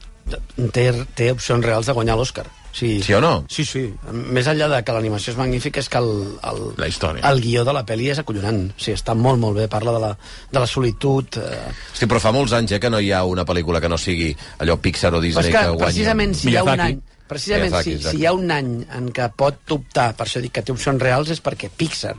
[0.72, 2.46] té, té opcions reals de guanyar l'Oscar.
[2.72, 3.02] Sí.
[3.02, 3.44] Sí o no?
[3.50, 3.82] Sí, sí.
[4.12, 6.10] Més enllà de que l'animació és magnífica, és que el,
[6.46, 7.24] el, La història.
[7.30, 8.60] el guió de la pel·li és acollonant.
[8.78, 9.66] Sí, està molt, molt bé.
[9.68, 10.10] Parla de la,
[10.52, 11.40] de la solitud.
[11.42, 11.60] Eh...
[11.92, 14.30] Hosti, però fa molts anys eh, que no hi ha una pel·lícula que no sigui
[14.62, 15.84] allò Pixar o Però Disney és que, que guanyi.
[15.90, 17.00] precisament, si hi ha un any...
[17.30, 18.16] Precisament, Miyazaki, si, exacte.
[18.16, 20.98] si hi ha un any en què pot optar, per això dic que té opcions
[20.98, 22.16] reals, és perquè Pixar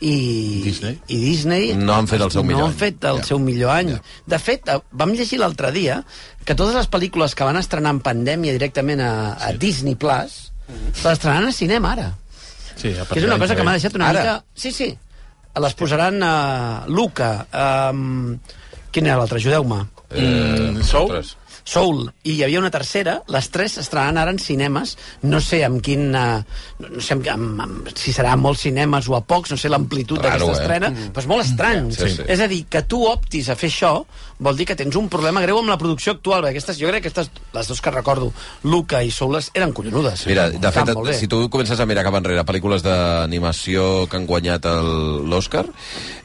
[0.00, 0.98] i Disney?
[1.08, 2.72] i Disney No han fet el seu millor no any.
[2.74, 3.24] han fet el Ja.
[3.24, 3.90] seu millor any.
[3.94, 4.02] Ja.
[4.26, 6.02] De fet, eh, vam llegir l'altre dia
[6.44, 10.52] que totes les pel·lícules que van estrenar en pandèmia directament a, a Disney Plus
[10.92, 12.10] se l'estrenaran a cinema ara.
[12.76, 14.20] Sí, a Que és una cosa que m'ha deixat una Ara?
[14.20, 14.44] mica...
[14.54, 14.90] Sí, sí.
[15.56, 17.46] Les posaran a Luca.
[17.90, 18.36] Um,
[18.92, 19.38] quin era l'altre?
[19.40, 19.78] Ajudeu-me.
[20.12, 21.06] Mm, Sou?
[21.06, 21.36] Ostres.
[21.66, 24.94] Soul, i hi havia una tercera, les tres s'estrenaran ara en cinemes,
[25.26, 26.14] no sé amb quin...
[26.14, 29.58] eh, no sé amb, amb, amb, si serà a molts cinemes o a pocs, no
[29.58, 30.60] sé l'amplitud d'aquesta eh?
[30.60, 31.90] estrena, però és molt estrany.
[31.96, 32.28] Sí, sí.
[32.30, 33.96] És a dir, que tu optis a fer això
[34.38, 37.06] vol dir que tens un problema greu amb la producció actual, perquè aquestes, jo crec
[37.06, 38.30] que aquestes, les dues que recordo,
[38.68, 40.26] Luca i Soul, eren collonudes.
[40.28, 44.68] Mira, de fet, si tu comences a mirar cap enrere pel·lícules d'animació que han guanyat
[45.26, 45.64] l'Oscar,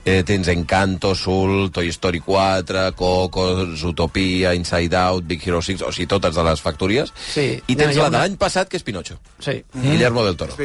[0.06, 5.92] eh, tens Encanto, Soul, Toy Story 4, Coco, Zootopia, Inside Out, Big Hero 6, o
[5.92, 7.62] sigui, totes de les factories, Sí.
[7.68, 9.18] i tens No, la de l'any passat, que és Pinocho.
[9.40, 9.64] Sí.
[9.74, 10.56] Guillermo del Toro.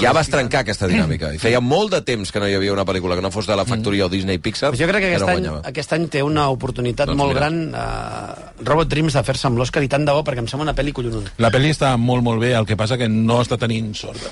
[0.00, 1.32] Ja vas trencar aquesta dinàmica.
[1.34, 3.56] I feia molt de temps que no hi havia una pel·lícula que no fos de
[3.56, 6.22] la factoria o Disney Pixar Pues jo crec que aquest, no any, aquest any té
[6.22, 7.40] una oportunitat Doncs molt mira.
[7.40, 10.68] gran uh, Robot Dreams de fer-se amb l'Oscar i tant de bo perquè em sembla
[10.70, 11.32] una pel·li collonuda.
[11.42, 14.22] La pel·li està molt, molt bé, el que passa que no està tenint sort.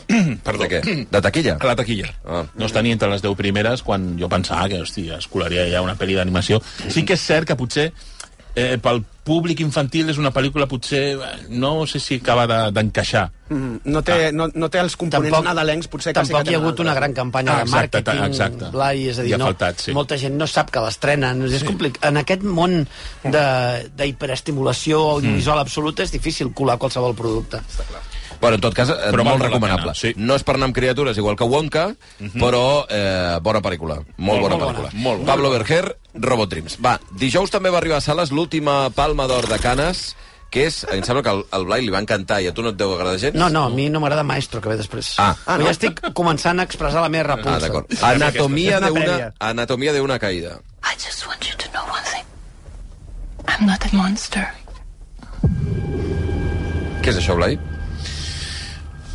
[0.44, 0.64] Perdó.
[0.64, 0.80] De què?
[1.14, 1.56] De taquilla?
[1.60, 2.12] A la taquilla.
[2.24, 2.44] Ah.
[2.54, 5.82] No està ni entre les 10 primeres quan jo pensava que, hòstia, es colaria ja
[5.82, 6.60] una pel·li d'animació.
[6.88, 7.92] Sí que és cert que potser
[8.56, 13.28] eh, pel públic infantil és una pel·lícula potser, eh, no sé si acaba de- d'encaixar.
[13.30, 16.44] De, Mm, no, té, no, no té els components Tampoc- nadalencs, potser que sí Tampoc
[16.46, 18.70] que hi ha hagut una gran campanya Ah, de exacte, màrqueting, exacte.
[18.70, 19.92] Blai, és a dir, no, faltat, sí.
[19.92, 22.04] molta gent no sap que l'estrenen, és complicat.
[22.10, 22.86] En aquest món
[23.24, 25.60] de- d'hiperestimulació audiovisual Mm.
[25.60, 27.58] absoluta és difícil colar qualsevol producte.
[28.40, 29.92] Bueno, en tot cas, eh, Però molt recomanable.
[29.92, 30.14] pena, sí.
[30.16, 31.94] No és per anar amb criatures, igual que Wonka,
[32.40, 33.96] però eh, bona pel·lícula.
[34.16, 34.90] Molt, Molt bona bona, pel·lícula.
[34.94, 35.26] molt bona.
[35.32, 36.78] Pablo Berger, Robot Dreams.
[36.80, 40.16] Va, dijous també va arribar a sales l'última Palma d'Or de Canes,
[40.50, 42.70] que és, em sembla que al, al Blai li va encantar i a tu no
[42.72, 43.36] et deu agradar gens?
[43.38, 45.14] No, no, a mi no m'agrada Maestro, que ve després.
[45.18, 45.36] Ah.
[45.46, 45.68] ah no?
[45.68, 47.56] Ja estic començant a expressar la meva repulsa.
[47.56, 47.86] Ah, d'acord.
[48.02, 50.58] Anatomia de una, anatomia de una caïda.
[50.82, 52.24] I just want you to know one thing.
[53.46, 54.48] I'm not a monster.
[57.00, 57.58] Què és això, Blai?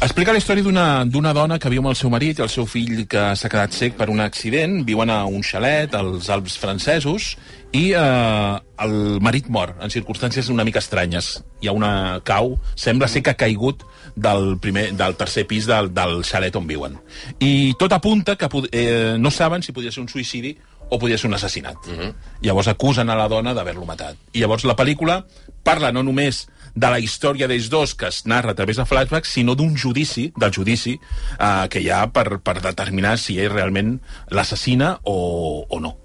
[0.04, 0.64] Explica la història
[1.08, 3.74] d'una dona que viu amb el seu marit i el seu fill que s'ha quedat
[3.74, 4.82] sec per un accident.
[4.86, 7.32] Viuen a un xalet als Alps francesos
[7.72, 11.40] i eh, el marit mor en circumstàncies una mica estranyes.
[11.64, 15.94] Hi ha una cau, sembla ser que ha caigut del, primer, del tercer pis del,
[15.96, 17.00] del xalet on viuen.
[17.40, 20.58] I tot apunta que eh, no saben si podia ser un suïcidi
[20.90, 21.78] o podia ser un assassinat.
[21.88, 22.14] Uh -huh.
[22.42, 24.16] Llavors acusen a la dona d'haver-lo matat.
[24.34, 25.24] I llavors la pel·lícula
[25.64, 29.32] parla no només de la història d'ells dos que es narra a través de flashbacks,
[29.38, 33.96] sinó d'un judici, del judici eh, que hi ha per, per determinar si és realment
[34.36, 35.96] l'assassina o, o no.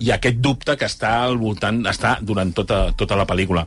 [0.00, 3.66] I aquest dubte que està al voltant, està durant tota, tota la pel·lícula.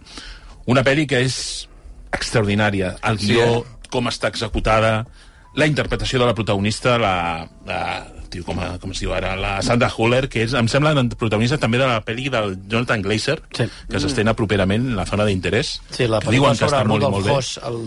[0.71, 1.67] Una pel·li que és
[2.15, 2.95] extraordinària.
[3.05, 3.89] El Sí, guió, eh?
[3.91, 5.05] com està executada,
[5.57, 7.81] la interpretació de la protagonista, la, la
[8.29, 11.03] tio, com, a, com es diu ara, la Sandra Huller, que és, em sembla, la
[11.17, 13.65] protagonista també de la pel·li del Jonathan Glazer, Sí.
[13.89, 15.81] que s'estrena properament, La zona d'interès.
[15.91, 17.33] Sí, la que pel·lícula que està sobre molt, i Rudolf molt bé.
[17.33, 17.77] Hoss, el,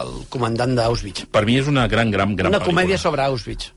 [0.00, 1.26] el comandant d'Auschwitz.
[1.30, 2.66] Per mi és una gran, gran, gran Una pel·lícula.
[2.74, 3.72] comèdia sobre Auschwitz.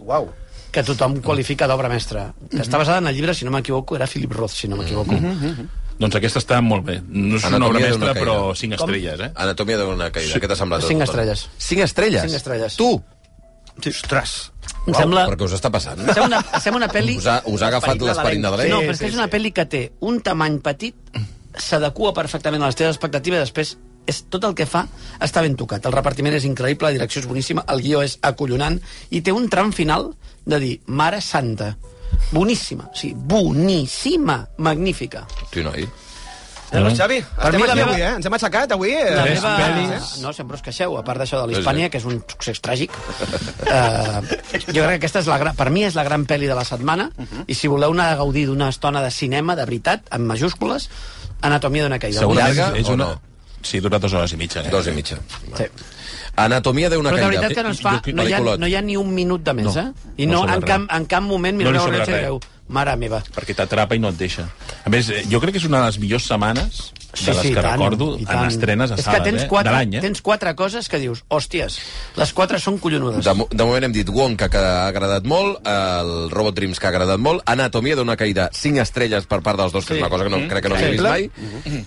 [0.00, 0.30] Uau.
[0.70, 2.28] que tothom qualifica d'obra mestra.
[2.48, 5.16] Que està basada en el llibre, si no m'equivoco, era Philip Roth, si no m'equivoco.
[5.98, 7.00] Doncs aquesta està molt bé.
[7.08, 9.32] No és una Anatomia obra d'una mestra, però cinc estrelles, eh?
[9.34, 10.30] Anatomia d'una caïda.
[10.36, 10.38] Sí.
[10.40, 10.86] Què t'ha semblat?
[10.86, 11.42] Cinc estrelles.
[11.58, 12.22] Cinc estrelles?
[12.22, 12.76] Cinc estrelles.
[12.78, 12.88] Tu?
[13.82, 13.92] Sí.
[13.96, 14.38] Ostres.
[14.86, 15.26] Em sembla...
[15.28, 16.00] Però què us està passant?
[16.00, 17.18] Em sembla una, em sembla una pel·li...
[17.20, 18.72] Us ha, us ha agafat l'esperit nadalenc?
[18.72, 20.96] No, però és que és una pel·li que té un tamany petit,
[21.58, 23.76] s'adequa perfectament a les teves expectatives, després
[24.10, 24.84] és tot el que fa
[25.22, 25.84] està ben tocat.
[25.86, 29.48] El repartiment és increïble, la direcció és boníssima, el guió és acollonant, i té un
[29.52, 30.10] tram final
[30.48, 31.74] de dir, mare santa,
[32.32, 35.26] boníssima, sí, boníssima, magnífica.
[35.52, 35.86] Tu, noi?
[36.70, 38.10] Llavors, Xavi, Per estem mi la aquí meva- avui, eh?
[38.16, 38.90] Ens hem aixecat avui.
[38.94, 39.14] eh?
[39.16, 39.54] La meva...
[39.58, 40.10] pel·lis.
[40.22, 42.90] No, sempre us queixeu, a part d'això de l'Hispània, que és un succés tràgic.
[42.94, 44.20] uh,
[44.70, 46.64] jo crec que aquesta és la gran, per mi és la gran pel·li de la
[46.64, 47.08] setmana,
[47.46, 50.88] i si voleu anar a gaudir d'una estona de cinema, de veritat, amb majúscules,
[51.42, 52.20] Anatomia d'una caïda.
[52.20, 53.04] Segurament Llarga és una...
[53.14, 53.20] no?
[53.64, 54.60] Sí, dura dues hores i mitja.
[54.62, 54.70] Eh?
[54.72, 55.16] Dos i mitja.
[55.56, 55.64] Sí.
[56.36, 57.40] Anatomia d'una Però de caïda.
[57.40, 59.52] veritat que no es fa, no hi, ha, no hi ha ni un minut de
[59.56, 60.12] més, No, eh?
[60.22, 62.38] I no no, en, cap, en cap moment No li mireu sobra el rellotge i
[62.38, 62.59] res.
[62.70, 63.22] Mare meva.
[63.34, 64.48] perquè t'atrapa i no et deixa.
[64.84, 67.54] A més, eh, jo crec que és una de les millors setmanes de les i
[67.54, 69.48] que tant, recordo en estrenes a És sales, que tens eh?
[69.50, 70.02] quatre, de l'any, eh?
[70.04, 71.78] tens quatre coses que dius, hòsties,
[72.16, 73.24] les quatre són collonudes.
[73.26, 76.92] De, de moment hem dit Wonka, que ha agradat molt, el Robot Dreams, que ha
[76.94, 80.28] agradat molt, Anatomia d'una caïda, 5 estrelles per part dels dos, que és una cosa
[80.28, 81.26] que no, crec que no s'ha vist mai,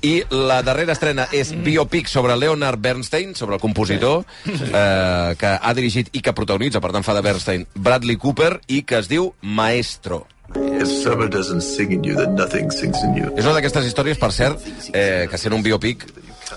[0.03, 5.73] i la darrera estrena és Biopic sobre Leonard Bernstein, sobre el compositor, eh, que ha
[5.77, 9.31] dirigit i que protagonitza, per tant fa de Bernstein, Bradley Cooper, i que es diu
[9.41, 10.25] Maestro.
[10.55, 13.31] If summer doesn't sing in you, then nothing sings in you.
[13.37, 14.61] És una d'aquestes històries, per cert,
[14.93, 16.05] eh, que sent un biopic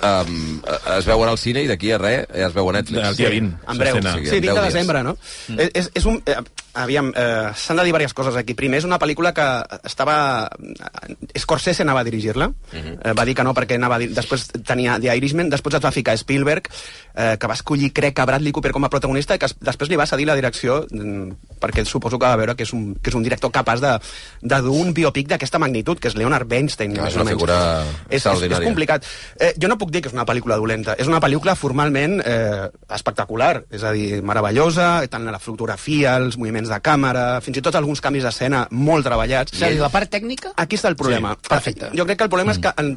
[0.03, 0.61] um,
[0.97, 3.09] es veuen al cine i d'aquí a res ja es veu a Netflix.
[3.09, 3.57] El dia 20.
[3.73, 3.97] En breu.
[3.97, 4.65] Sí, 20 en de 10 dies.
[4.73, 5.17] desembre, no?
[5.49, 5.69] Mm.
[5.73, 6.21] És, és un...
[6.27, 6.41] Eh,
[6.77, 8.55] aviam, eh, s'han de dir diverses coses aquí.
[8.55, 9.47] Primer, és una pel·lícula que
[9.85, 10.49] estava...
[11.37, 12.51] Scorsese anava a dirigir-la.
[13.03, 14.11] eh, va dir que no perquè anava a dir...
[14.15, 16.71] Després tenia The Irishman, després es va ficar Spielberg,
[17.15, 19.91] eh, que va escollir, crec, a Bradley Cooper com a protagonista i que es, després
[19.91, 23.11] li va cedir la direcció mm, perquè suposo que va veure que és un, que
[23.11, 23.93] és un director capaç de,
[24.43, 26.95] de dur un biopic d'aquesta magnitud, que és Leonard Bernstein.
[26.97, 27.59] No, més és una figura
[28.09, 29.07] és, és, és complicat.
[29.41, 30.97] Eh, jo no puc dir que és una pel·lícula dolenta.
[31.01, 36.66] És una pel·lícula formalment eh, espectacular, és a dir, meravellosa, tant la fotografia, els moviments
[36.71, 39.57] de càmera, fins i tot alguns canvis d'escena molt treballats.
[39.57, 40.55] És a dir, la part tècnica...
[40.57, 41.37] Aquí està el problema.
[41.37, 41.93] Sí, perfecte.
[41.97, 42.57] Jo crec que el problema mm.
[42.57, 42.97] és que en,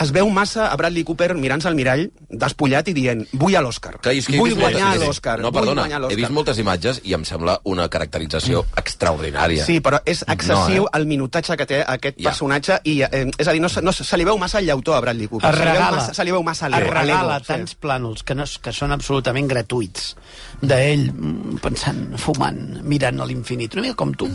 [0.00, 3.94] es veu massa a Bradley Cooper mirant-se al mirall, despullat i dient vull a l'Oscar.
[4.08, 5.06] He Vull guanyar sí, sí.
[5.06, 5.36] l'Oscar.
[5.44, 9.66] No, perdona, he vist moltes imatges i em sembla una caracterització extraordinària.
[9.68, 10.98] Sí, però és excessiu No, eh?
[10.98, 12.30] el minutatge que té aquest Ja.
[12.30, 15.00] personatge i, eh, és a dir, no, no, se li veu massa el llautó a
[15.00, 15.50] Bradley Cooper.
[15.50, 18.34] Es se, li veu regala, massa, se li veu massa es regala tants plànols que,
[18.34, 20.14] no, que són absolutament gratuïts
[20.62, 24.28] d'ell mm, pensant, fumant, mirant a l'infinit, una mica com tu.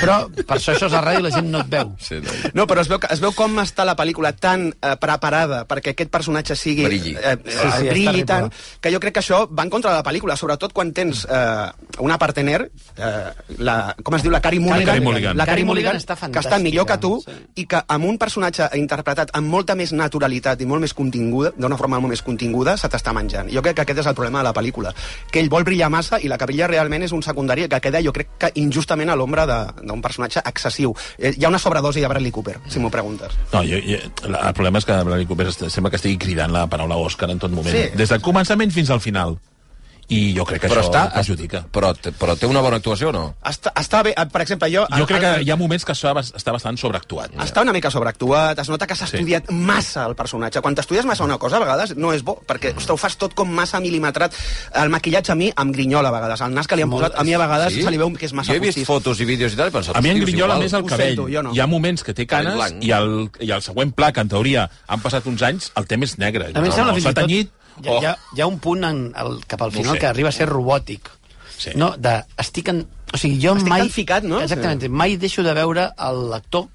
[0.00, 1.92] Però per això això és la ràdio i la gent no et veu.
[2.02, 2.34] Sí, no.
[2.60, 6.10] No, però es veu, es veu com està la pel·lícula tan eh, preparada perquè aquest
[6.12, 6.84] personatge sigui...
[6.88, 7.16] Brilli.
[7.16, 8.24] Eh, Sí, sí, sí, sí, brilli terrible.
[8.24, 11.24] tant, que jo crec que això va en contra de la pel·lícula, sobretot quan tens
[11.28, 11.66] eh,
[12.04, 12.60] una partener,
[12.96, 15.36] eh, la, com es diu, la Carey Mulligan, Carey Mulligan.
[15.36, 18.18] la Carey Mulligan, Mulligan està que està millor que tu, fantàstica, i que amb un
[18.20, 22.76] personatge interpretat amb molta més naturalitat i molt més continguda, d'una forma molt més continguda,
[22.80, 23.50] se t'està menjant.
[23.52, 24.94] Jo crec que aquest és el problema de la pel·lícula,
[25.30, 28.12] que ell vol brillar massa i la brilla realment és un secundari que queda, jo
[28.12, 30.92] crec que injustament a l'ombra de- d'un personatge excessiu.
[31.18, 33.32] Eh, hi ha una sobredosi a Bradley Cooper, si m'ho preguntes.
[33.52, 36.96] No, jo, jo, el problema és que Bradley Cooper sembla que estigui cridant la paraula
[36.98, 37.74] Òscar en tot moment.
[37.74, 37.90] Sí.
[37.96, 39.38] Des del començament fins al final.
[40.08, 41.62] I jo crec que Però, això està, perjudica.
[41.72, 43.22] però, però té una bona actuació o no?
[43.42, 44.84] Està, està bé, per exemple, jo...
[44.98, 47.32] Jo crec que hi ha moments que això està bastant sobreactuat.
[47.40, 49.16] Està una mica sobreactuat, es nota que s'ha Sí.
[49.16, 50.60] estudiat massa el personatge.
[50.60, 53.32] Quan t'estudies massa una cosa, a vegades no és bo, perquè ostres, ho fas tot
[53.34, 54.32] com massa mil·limetrat.
[54.74, 56.40] El maquillatge a mi em grinyola a vegades.
[56.40, 58.32] El nas que li han posat, a mi a vegades se li veu que és
[58.32, 59.96] massa Jo he vist fotos i vídeos i tal i pensat...
[59.96, 60.62] A mi em "Hosti, és grinyola igual".
[60.64, 61.16] més el Ho cabell.
[61.16, 61.54] sento, no.
[61.54, 64.68] Hi ha moments que té canes i el, i el següent pla, que en teoria
[64.86, 66.50] han passat uns anys, el té més negre.
[66.54, 67.24] A mi em sembla fins i tot...
[67.82, 68.00] Hi ha, o...
[68.00, 70.00] hi, ha, hi ha un punt en el, cap al No final sé.
[70.00, 71.10] que arriba a ser robòtic.
[71.56, 71.70] Sí.
[71.76, 72.86] No, de, estic en...
[73.14, 73.88] O sigui, jo Estic mai...
[73.88, 74.40] ficat, no?
[74.42, 76.66] Exactament, mai deixo de veure el lector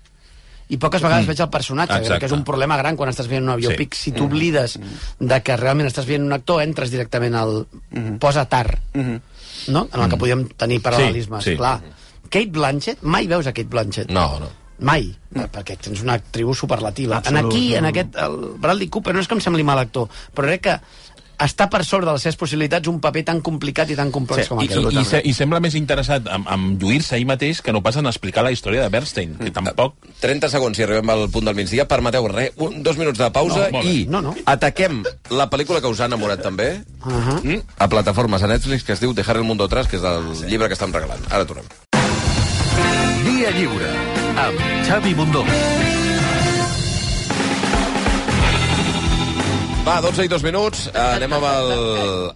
[0.69, 1.31] i poques vegades Mm.
[1.33, 2.05] veig el personatge, Exacte.
[2.05, 2.19] Exacte.
[2.21, 3.95] que és un problema gran quan estàs veient una biopic.
[3.97, 4.03] Sí.
[4.11, 4.77] Si t'oblides
[5.19, 7.65] de que realment estàs veient un actor, entres directament al...
[8.21, 9.87] Posa tar, no?
[9.91, 11.57] En el que podíem tenir paral·lelismes, Sí, sí.
[11.57, 11.81] clar.
[12.29, 14.11] Kate Blanchett, mai veus a Kate Blanchett.
[14.13, 14.47] No, no.
[14.79, 15.09] Mai,
[15.51, 17.17] perquè tens una actriu superlativa.
[17.17, 19.79] Absolut, en aquí, no, en aquest, el Bradley Cooper, no és que em sembli mal
[19.79, 20.79] actor, però crec que
[21.39, 24.49] està per sobre de les seves possibilitats un paper tan complicat i tan complex Sí,
[24.49, 24.91] com I, aquest.
[24.91, 27.95] i, i, se, I sembla més interessat en, en lluir-se ell mateix que no pas
[27.95, 29.45] en explicar la història de Bernstein, Mm.
[29.45, 29.95] que tampoc...
[30.19, 31.87] 30 segons, si arribem al punt del migdia.
[31.87, 34.35] Permeteu res, un, dos minuts de pausa No, i No, no.
[34.45, 34.99] ataquem
[35.31, 37.41] la pel·lícula que us ha enamorat també Uh -huh.
[37.43, 40.49] mm, a plataformes a Netflix que es diu Dejar el mundo atrás, que és el
[40.49, 41.23] llibre que estem regalant.
[41.31, 41.63] Ara tornem.
[43.23, 43.91] Via Lliure,
[44.39, 45.43] amb Xavi Bundó.
[49.87, 50.83] Va, 12 i 2 minuts.
[50.93, 51.69] Eh, anem amb, el,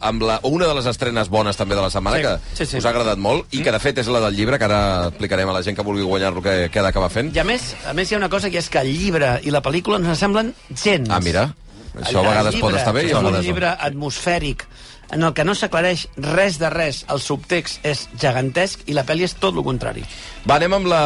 [0.09, 2.77] amb la, una de les estrenes bones també de la setmana, Sí, que sí, sí.
[2.79, 4.79] us ha agradat molt, i que de fet és la del llibre, que ara
[5.11, 7.29] explicarem a la gent que vulgui guanyar-lo què, què ha d'acabar fent.
[7.35, 9.53] I a més, a més hi ha una cosa que és que el llibre i
[9.53, 11.11] la pel·lícula no s'assemblen gens.
[11.13, 11.51] Ah, mira,
[12.01, 13.47] això a vegades llibre pot estar bé i a És un vegades no.
[13.47, 14.67] llibre atmosfèric
[15.13, 17.03] en el que no s'aclareix res de res.
[17.13, 20.05] El subtext és gegantesc i la pel·li és tot el contrari.
[20.47, 21.03] Va, anem amb la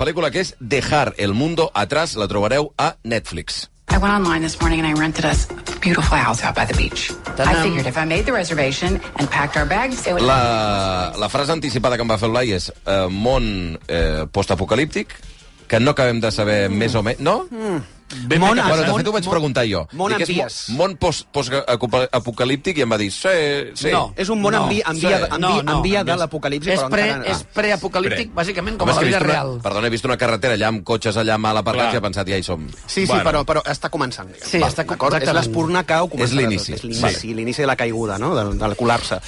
[0.00, 3.68] pel·lícula que és Dejar el mundo atrás, la trobareu a Netflix.
[3.92, 6.74] I went online this morning and I rented us a beautiful house out by the
[6.74, 7.12] beach.
[7.38, 10.22] I figured if I made the reservation and packed our bags, it would...
[10.22, 15.14] La, la frase anticipada que em va fer el Blai és eh, món eh, postapocalíptic,
[15.68, 17.22] que no acabem de saber més o menys...
[17.22, 17.44] No?
[17.52, 17.93] Mm.
[18.28, 19.88] Ben Món- bé que Bueno, de fet ho vaig preguntar jo.
[19.92, 20.68] món Dic, és envies.
[20.68, 23.28] mo- Món post- post-apocalíptic i em va dir, sí,
[23.74, 23.90] sí.
[23.90, 24.12] No.
[24.16, 25.24] És un món No, en via, en via, sí.
[25.34, 27.30] en No, via, no, en via en de l'apocalipsi, És, però pre, encara...
[27.32, 29.60] és preapocalíptic, bàsicament, com a la que vida una, real.
[29.62, 32.36] perdona, he vist una carretera allà amb cotxes allà mal aparcats i he pensat, ja
[32.38, 32.68] hi som.
[32.86, 33.24] Sí, sí, Bueno.
[33.24, 34.28] però, però està començant.
[34.32, 34.48] diguem.
[34.48, 35.22] Sí, està com- d'acord?
[35.22, 36.34] És l'espurna cau comença...
[36.34, 36.72] És l'inici.
[36.74, 39.20] És l'inici, l'inici de la caiguda, no?, del, del col·lapse.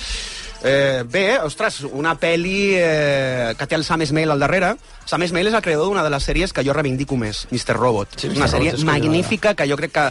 [0.62, 4.76] Eh, bé, ostres, una pel·li eh, que té el Sam Esmail al darrere.
[5.06, 7.76] Sam Esmail és el creador d'una de les sèries que jo reivindico més, Mr.
[7.78, 8.16] Robot.
[8.18, 8.50] Sí, una Mr.
[8.56, 10.06] sèrie Robot magnífica que jo crec que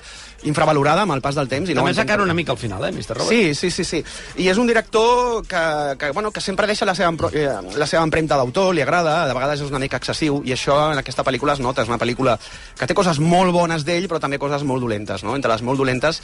[0.47, 1.69] infravalorada amb el pas del temps.
[1.69, 2.21] I no També per què.
[2.23, 3.17] una mica al final, eh, Mr.
[3.17, 3.29] Robot?
[3.29, 4.03] Sí, sí, sí, sí.
[4.37, 8.03] I és un director que, que, bueno, que sempre deixa la seva, eh, la seva
[8.03, 11.53] empremta d'autor, li agrada, de vegades és una mica excessiu, i això en aquesta pel·lícula
[11.53, 11.81] es nota.
[11.81, 12.37] És una pel·lícula
[12.77, 15.35] que té coses molt bones d'ell, però també coses molt dolentes, no?
[15.35, 16.21] Entre les molt dolentes,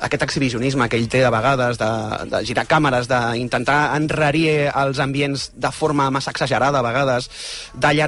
[0.00, 1.90] aquest exhibicionisme que ell té de vegades, de,
[2.32, 7.30] de girar càmeres, d'intentar enrarir els ambients de forma massa exagerada a vegades,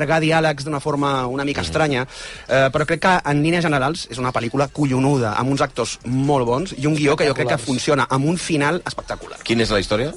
[0.01, 2.07] d'allargar diàlegs d'una forma una mica estranya,
[2.49, 6.47] eh, però crec que en línies generals és una pel·lícula collonuda, amb uns actors molt
[6.49, 9.43] bons i un guió que jo crec que funciona amb un final espectacular.
[9.45, 10.15] Quina és la història?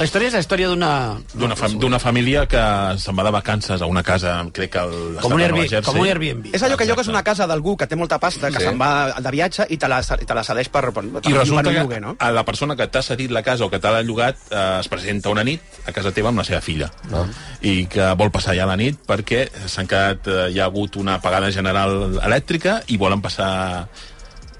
[0.00, 0.90] La història és la història d'una...
[1.36, 2.60] D'una fam d'una família que
[3.02, 6.06] se'n va de vacances a una casa, crec que al Com un, Airbnb, com un
[6.08, 6.46] Airbnb.
[6.56, 8.64] És allò que llogues una casa d'algú que té molta pasta, que Sí.
[8.70, 11.34] se'n va de viatge i te la, i te la cedeix per, per, per I
[11.36, 12.14] resulta per lloguer, no?
[12.18, 15.28] a la persona que t'ha cedit la casa o que t'ha llogat eh, es presenta
[15.36, 17.26] una nit a casa teva amb la seva filla Ah.
[17.60, 21.18] i que vol passar allà la nit perquè s'han quedat, eh, hi ha hagut una
[21.20, 23.86] apagada general elèctrica i volen passar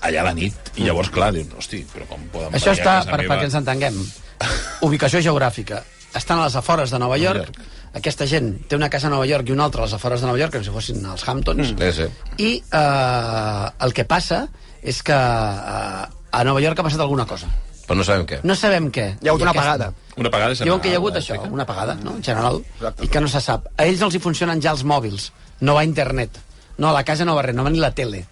[0.04, 3.34] allà la nit i llavors clar, diuen, hosti, però com poden Això està, per, meva?
[3.38, 3.96] perquè ens entenguem,
[4.86, 5.82] ubicació geogràfica.
[6.16, 7.52] Estan a les afores de Nova York.
[7.94, 10.26] Aquesta gent té una casa a Nova York i una altra a les afores de
[10.26, 11.72] Nova York, com si fossin els Hamptons.
[11.78, 12.06] Sí, sí.
[12.42, 14.44] I eh, el que passa
[14.82, 17.50] és que eh, a Nova York ha passat alguna cosa.
[17.86, 18.38] Però no sabem què.
[18.46, 19.06] No sabem què.
[19.18, 19.92] Hi ha hagut I una aquesta- apagada.
[20.16, 20.66] Una apagada general.
[20.68, 22.16] Diuen que hi ha hagut això, una apagada, no?
[22.16, 22.60] en general,
[23.02, 23.66] i que no se sap.
[23.76, 25.30] A ells no els hi funcionen ja els mòbils,
[25.66, 26.38] no va internet,
[26.78, 28.24] no a la casa no va res, no va ni la tele.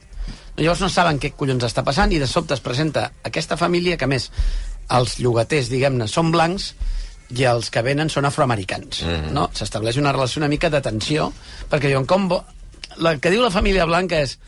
[0.59, 4.07] Llavors no saben què collons està passant i de sobte es presenta aquesta família que,
[4.07, 4.31] a més,
[4.97, 6.73] els llogaters, diguem-ne, són blancs
[7.37, 9.03] i els que venen són afroamericans.
[9.03, 9.33] Mm -hmm.
[9.33, 9.51] no?
[9.53, 11.33] S'estableix una relació una mica de tensió,
[11.71, 12.29] perquè diuen, com...
[12.29, 12.45] Vo...
[12.99, 14.39] El que diu la família blanca és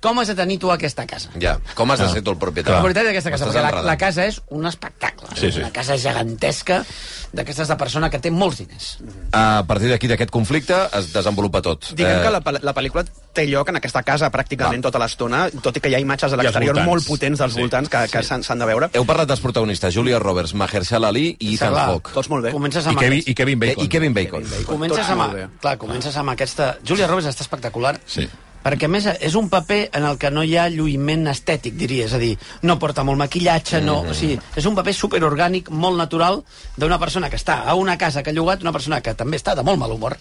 [0.00, 1.30] com has de tenir tu aquesta casa?
[1.40, 2.12] Ja, com has de Ah.
[2.12, 2.80] ser tu el propietari?
[2.80, 5.28] propietat d'aquesta casa, perquè la, la casa és un espectacle.
[5.36, 5.58] Sí, sí.
[5.60, 6.84] Una casa gegantesca
[7.32, 8.98] d'aquestes de persona que té molts diners.
[9.32, 11.90] A partir d'aquí, d'aquest conflicte, es desenvolupa tot.
[11.94, 15.76] Diguem Eh, que la, la pel·lícula té lloc en aquesta casa pràcticament tota l'estona, tot
[15.76, 17.60] i que hi ha imatges a I l'exterior molt potents dels Sí.
[17.60, 18.90] voltants que, que s'han s'han de veure.
[18.94, 22.12] Heu parlat dels protagonistes, Julia Roberts, Mahershala Ali i Ethan Hawke.
[22.14, 22.52] Tots molt bé.
[22.52, 23.30] Comences I amb Kevin, aquests.
[23.30, 23.82] I Kevin Bacon.
[23.82, 24.44] Eh, I Kevin Bacon.
[24.64, 25.48] Comences Tots amb, molt bé.
[25.60, 26.78] clar, comences amb aquesta...
[26.84, 27.98] Julia Roberts està espectacular.
[28.06, 28.28] Sí.
[28.68, 32.04] Perquè, a més, és un paper en el que no hi ha lluïment estètic, diria.
[32.04, 32.34] És a dir,
[32.68, 34.02] no porta molt maquillatge, no...
[34.02, 34.12] Mm-hmm.
[34.12, 36.42] O sigui, és un paper superorgànic, molt natural,
[36.76, 39.56] d'una persona que està a una casa que ha llogat, una persona que també està
[39.56, 40.18] de molt mal humor.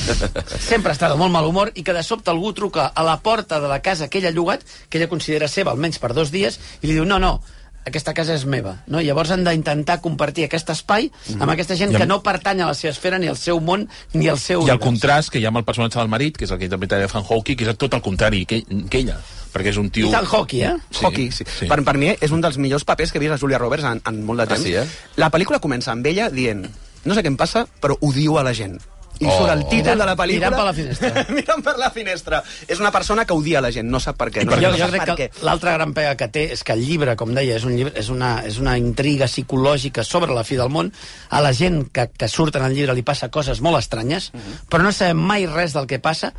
[0.72, 3.60] Sempre està de molt mal humor i que de sobte algú truca a la porta
[3.60, 6.56] de la casa que ella ha llogat, que ella considera seva almenys per dos dies,
[6.80, 7.36] i li diu, no, no,
[7.84, 8.76] aquesta casa és meva.
[8.86, 9.00] No?
[9.00, 12.66] I llavors han d'intentar compartir aquest espai amb aquesta gent amb- que no pertany a
[12.66, 14.84] la seva esfera, ni al seu món, ni al seu I el univers.
[14.86, 17.24] contrast que hi ha amb el personatge del marit, que és el que interpreta Ethan
[17.28, 19.18] Hawke, que és tot el contrari que, que ella,
[19.52, 20.08] perquè és un tio...
[20.08, 20.76] Ethan Hawke, eh?
[20.90, 21.44] Sí, Hockey, sí.
[21.58, 21.66] sí.
[21.66, 24.00] Per, per mi és un dels millors papers que he vist a Julia Roberts en,
[24.06, 24.62] en molt de Ah, temps.
[24.62, 24.86] sí, eh?
[25.16, 26.66] La pel·lícula comença amb ella dient
[27.04, 28.78] no sé què em passa, però odio a la gent.
[29.22, 29.36] I Oh.
[29.38, 30.50] surt el títol Mirant- de la pel·lícula...
[30.50, 31.24] mirant per la finestra.
[31.36, 32.42] mirant per la finestra.
[32.66, 34.42] És una persona que odia la gent, no sap per què.
[34.44, 37.14] No, jo, no jo crec que l'altra gran pega que té és que el llibre,
[37.16, 40.68] com deia, és, un llibre, és, una, és una intriga psicològica sobre la fi del
[40.74, 40.90] món.
[41.30, 44.32] A la gent que, que surt en el llibre li passa coses molt estranyes,
[44.68, 46.32] però no sabem mai res del que passa,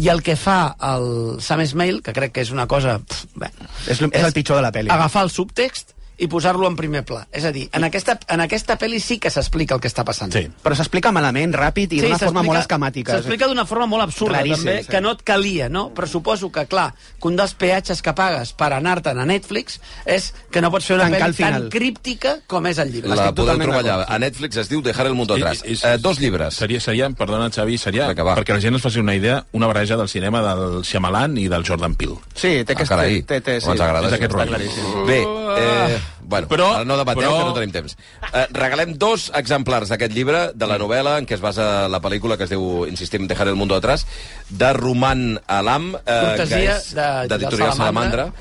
[0.00, 2.98] i el que fa el Sam Esmail, que crec que és una cosa...
[3.04, 3.52] Pff, bé,
[3.86, 4.88] És, l- és el pitjor de la pel·li.
[4.90, 7.22] agafar el subtext i posar-lo en primer pla.
[7.32, 10.32] És a dir, en aquesta, en aquesta pel·li sí que s'explica el que està passant.
[10.32, 10.42] Sí.
[10.62, 13.14] Però s'explica malament, ràpid i d'una forma molt esquemàtica.
[13.16, 14.90] S'explica d'una forma molt absurda, Raríssim, també, sí.
[14.92, 15.86] que no et calia, no?
[15.96, 20.30] Però suposo que, clar, que un dels peatges que pagues per anar-te'n a Netflix és
[20.52, 23.10] que no pots fer una Tancar pel·li tan críptica com és el llibre.
[23.16, 24.04] La podeu totalment trobar allà.
[24.08, 25.62] A Netflix es diu Dejar el mundo atrás.
[25.64, 26.54] I- i- Eh, dos llibres.
[26.54, 28.36] Seria, seria, perdona, Xavi, seria, va.
[28.36, 31.64] perquè la gent es faci una idea, una barreja del cinema del Shyamalan i del
[31.66, 32.16] Jordan Peele.
[32.34, 32.88] Sí, té Ah, aquest...
[32.90, 33.70] carai, té, té, sí.
[33.70, 34.06] ens agrada.
[34.08, 35.06] És aquest claríssim.
[35.06, 37.96] Bé, eh, bueno, Però- ara no debateu, però- que no tenim temps.
[38.32, 42.36] Eh, regalem dos exemplars d'aquest llibre, de la novel·la en què es basa la pel·lícula,
[42.36, 44.06] que es diu, insistim, Dejar el mundo atrás,
[44.48, 47.76] de Roman Alam, eh, que és de- d'Editorial de Salamandra.
[47.76, 48.32] Salamandra.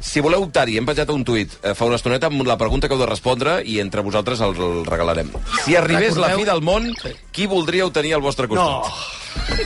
[0.00, 2.94] Si voleu optar-hi, hem penjat un tuit eh, fa una estoneta amb la pregunta que
[2.94, 5.32] heu de respondre i entre vosaltres el, el regalarem.
[5.64, 6.94] Si arribés la Recordeu- fi del món,
[7.32, 8.92] qui voldríeu tenir al vostre costat?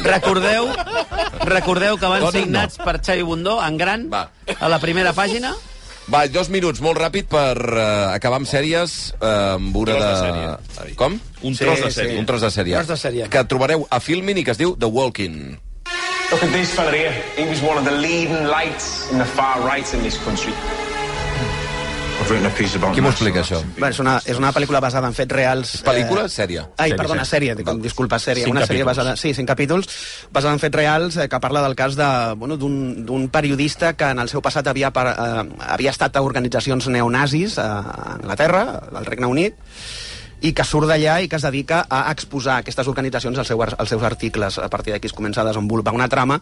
[0.02, 0.68] Recordeu,
[1.44, 2.46] recordeu que van Doni'm ser no.
[2.46, 4.30] signats per Xavi Bundó, en gran, Va.
[4.58, 5.54] a la primera pàgina.
[6.11, 10.09] Va, dos minuts, molt ràpid, per uh, acabar amb sèries, uh, amb una Tros de...
[10.11, 10.96] de sèrie.
[10.98, 11.18] Com?
[11.46, 12.00] Un Sí, tros de sí.
[12.00, 12.18] sèrie.
[12.18, 12.74] Un tros de sèrie.
[12.74, 13.28] Tros de sèrie.
[13.30, 15.59] Que trobareu a Filmin i que es diu The Walking.
[16.32, 17.12] Look at this fella here.
[17.36, 20.53] He was one of the leading lights in the far right in this country.
[22.92, 23.58] Qui m'ho explica, això?
[23.76, 25.72] Bé, és, una, és una pel·lícula basada en fets reals.
[25.86, 26.26] Pel·lícula?
[26.32, 26.64] Sèrie?
[26.76, 27.54] Ai, Sèrie, perdona, sèrie.
[27.54, 28.44] sèrie, dic, disculpa, sèrie.
[28.46, 28.96] Cinc una sèrie capítols.
[28.96, 29.16] basada...
[29.20, 29.88] Sí, cinc capítols,
[30.32, 34.12] basada en fets reals, eh, que parla del cas de, bueno, d'un d'un periodista que
[34.14, 37.68] en el seu passat havia, par, eh, havia estat a organitzacions neonazis a
[38.16, 38.64] Anglaterra,
[38.94, 39.58] al Regne Unit,
[40.42, 43.88] i que surt d'allà i que es dedica a exposar aquestes organitzacions als, seu, als
[43.88, 44.58] seus articles.
[44.58, 46.40] A partir d'aquí es comença a desenvolupar una trama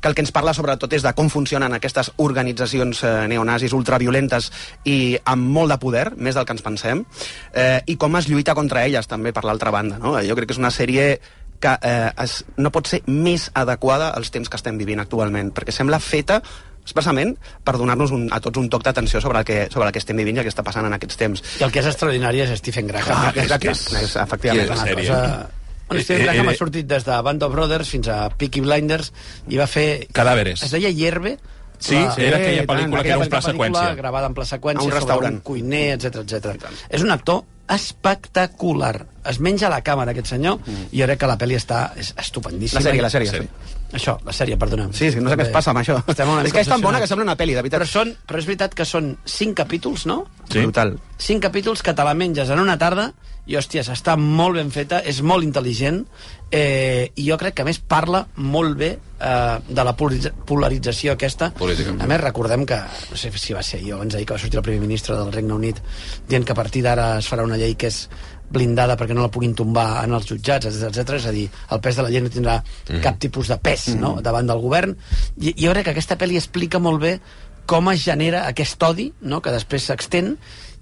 [0.00, 4.50] que el que ens parla sobretot és de com funcionen aquestes organitzacions eh, neonazis ultraviolentes
[4.88, 7.04] i amb molt de poder, més del que ens pensem,
[7.52, 9.98] eh, i com es lluita contra elles també per l'altra banda.
[10.00, 10.16] No?
[10.24, 11.20] Jo crec que és una sèrie
[11.60, 15.74] que eh, es, no pot ser més adequada als temps que estem vivint actualment, perquè
[15.76, 16.40] sembla feta
[16.80, 20.00] expressament per donar-nos un, a tots un toc d'atenció sobre, el que, sobre el que
[20.00, 21.44] estem vivint i el que està passant en aquests temps.
[21.60, 23.28] I el que és extraordinari és Stephen Graham.
[23.28, 24.64] Ah, exacte, és, és, efectivament.
[24.64, 25.20] És una és una cosa...
[25.36, 25.59] cosa-
[25.90, 29.12] Bueno, Eh, Graham eh, ha sortit des de Band of Brothers fins a Peaky Blinders
[29.50, 30.06] i va fer...
[30.14, 30.62] Cadàveres.
[30.62, 31.36] Es deia Hierve?
[31.80, 33.94] Sí, era aquella pel·lícula que era un pla seqüència.
[33.96, 35.34] gravada en pla seqüència A un sobre restaurant.
[35.34, 36.68] un cuiner, etc etc.
[36.90, 39.06] És un actor espectacular.
[39.30, 40.58] Es menja la càmera, aquest senyor,
[40.90, 42.80] i jo crec que la pel·li està és estupendíssima.
[42.80, 43.42] La sèrie, la sèrie, sí.
[43.44, 43.76] sí.
[43.96, 44.92] Això, la sèrie, perdona'm.
[44.94, 45.96] Sí, sí, no sé què es passa amb això.
[46.06, 47.80] Estem una És que és tan bona que sembla una pel·li, de veritat.
[47.82, 50.24] Però, són, però és veritat que són cinc capítols, no?
[50.50, 50.60] Sí.
[50.62, 50.94] Brutal.
[51.20, 53.12] cinc capítols que te la menges en una tarda
[53.46, 56.04] i, hòsties, està molt ben feta, és molt intel·ligent
[56.50, 61.12] eh, i jo crec que, a més, parla molt bé eh, de la polaritza- polarització
[61.16, 61.50] aquesta.
[61.58, 61.94] Política.
[61.98, 62.78] A més, recordem que,
[63.10, 65.32] no sé si va ser jo abans d'ahir que va sortir el primer ministre del
[65.32, 65.80] Regne Unit
[66.28, 68.04] dient que a partir d'ara es farà una llei que és
[68.50, 71.14] blindada perquè no la puguin tombar en els jutjats, etc.
[71.20, 72.56] És a dir, el pes de la llei no tindrà
[72.88, 73.00] Mhm.
[73.02, 74.16] cap tipus de pes no?
[74.20, 74.96] davant del govern.
[75.38, 77.20] I jo crec que aquesta pel·li explica molt bé
[77.66, 79.40] com es genera aquest odi, no?
[79.40, 80.36] que després s'extén,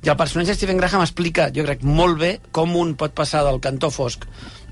[0.05, 3.43] i el personatge de Stephen Graham explica, jo crec, molt bé com un pot passar
[3.47, 4.29] del cantó fosc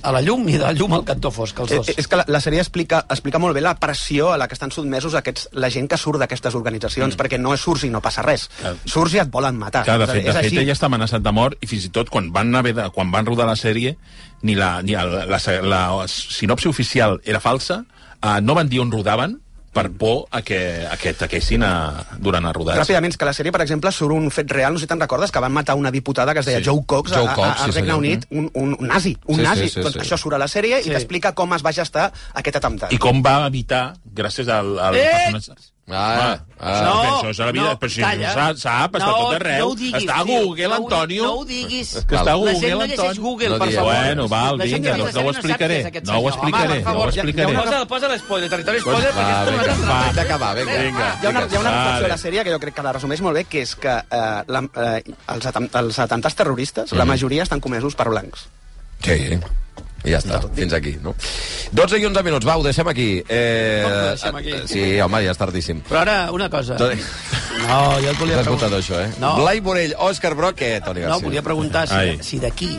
[0.06, 1.88] a la llum i de la llum al cantó fosc, els dos.
[1.90, 4.54] Eh, És que la, la sèrie explica, explica molt bé la pressió a la que
[4.54, 7.18] estan sotmesos aquests, la gent que surt d'aquestes organitzacions, mm.
[7.18, 8.46] perquè no surts i no passa res.
[8.84, 9.82] Surts i et volen matar.
[9.88, 10.60] Clar, de És a fet, dir, de és fet així.
[10.62, 13.26] ella està amenaçat de mort i fins i tot quan van, haver de, quan van
[13.26, 13.96] rodar la sèrie
[14.46, 18.82] ni la, ni el, la, la, la sinopsi oficial era falsa uh, no van dir
[18.84, 19.40] on rodaven
[19.76, 20.58] per por a que,
[20.88, 21.72] a que taquessin a,
[22.16, 22.80] durant el rodatge.
[22.80, 25.02] Ràpidament, que a la sèrie, per exemple, surt un fet real, no sé si te'n
[25.02, 26.64] recordes, que van matar una diputada que es deia Sí.
[26.70, 27.98] Joe Cox, Joe a, Cox, a, a sí, Regne senyor.
[27.98, 29.68] Unit, un, un, un nazi, un Sí, sí, nazi.
[29.68, 30.04] sí, doncs sí.
[30.06, 30.88] això surt a la sèrie Sí.
[30.88, 32.92] i t'explica com es va gestar aquest atemptat.
[32.96, 33.82] I com va evitar,
[34.16, 35.08] gràcies al, al Eh!
[35.32, 35.72] personatge...
[35.88, 38.26] Ah, ah, No, això és la vida, no, però si calla.
[38.26, 39.68] no sap, sap està No, tot arreu.
[39.68, 40.24] no diguis, està a.
[40.26, 41.22] Google, No Antonio.
[41.22, 41.92] no ho diguis.
[42.10, 43.18] Que està a La Google, gent no llegeix.
[43.22, 43.92] Google, No per favor.
[43.94, 45.76] Bueno, val, La vinga, doncs no no ho explicaré.
[46.02, 47.54] No ho explicaré, no ho explicaré.
[47.54, 50.12] Posa, posa l'espoiler, territori Pues spoiler, perquè va, és una va, cosa...
[50.18, 50.82] d'acabar, vinga.
[50.82, 51.06] Vinga.
[51.22, 52.04] Hi ha una, hi ha una reflexió Vale.
[52.06, 54.42] a la sèrie que jo crec que la resumeix molt bé, que és que eh,
[54.48, 58.48] la, eh, els, atem els atemptats terroristes, la majoria estan comesos per blancs.
[59.06, 59.38] Sí,
[60.06, 61.14] i ja està, fins aquí, no?
[61.76, 63.08] 12 i 11 minuts, va, ho deixem aquí.
[63.28, 64.54] Eh, Com ho deixem aquí?
[64.70, 65.82] Sí, home, ja és tardíssim.
[65.88, 66.76] Però ara, una cosa.
[66.80, 67.02] Toni-
[67.66, 68.68] No, jo et volia preguntar...
[68.70, 69.10] això, eh?
[69.18, 69.34] No.
[69.40, 71.26] Blai Morell, Òscar Broc, què, Toni No, Garcia?
[71.26, 72.18] volia preguntar si, Ai.
[72.22, 72.78] si d'aquí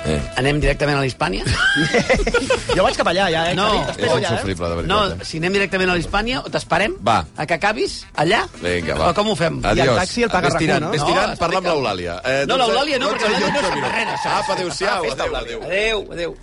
[0.00, 0.16] Eh.
[0.40, 1.44] anem directament a l'Hispània.
[2.76, 3.54] Jo vaig cap allà, ja, eh?
[3.54, 3.66] No.
[3.98, 4.14] És eh?
[4.22, 5.20] insufrible, de No, veritat.
[5.20, 5.24] eh?
[5.28, 7.18] si anem directament a l'Hispània, o t'esperem Va.
[7.36, 8.46] a que acabis allà?
[8.62, 9.10] Vinga, va.
[9.10, 9.58] O com ho fem?
[9.62, 9.86] Adiós.
[9.86, 10.90] I el taxi el paga Ves tirant, RAC1, no?
[10.92, 11.44] Ves No, tirant, explica.
[11.44, 12.14] parla amb l'Eulàlia.
[12.24, 14.26] Eh, No, 12 l'Eulàlia no, perquè 12 i l'Eulàlia no 11 sap res.
[14.38, 15.62] Apa, adéu-siau, adéu, adéu.
[15.68, 16.36] Adéu, adéu.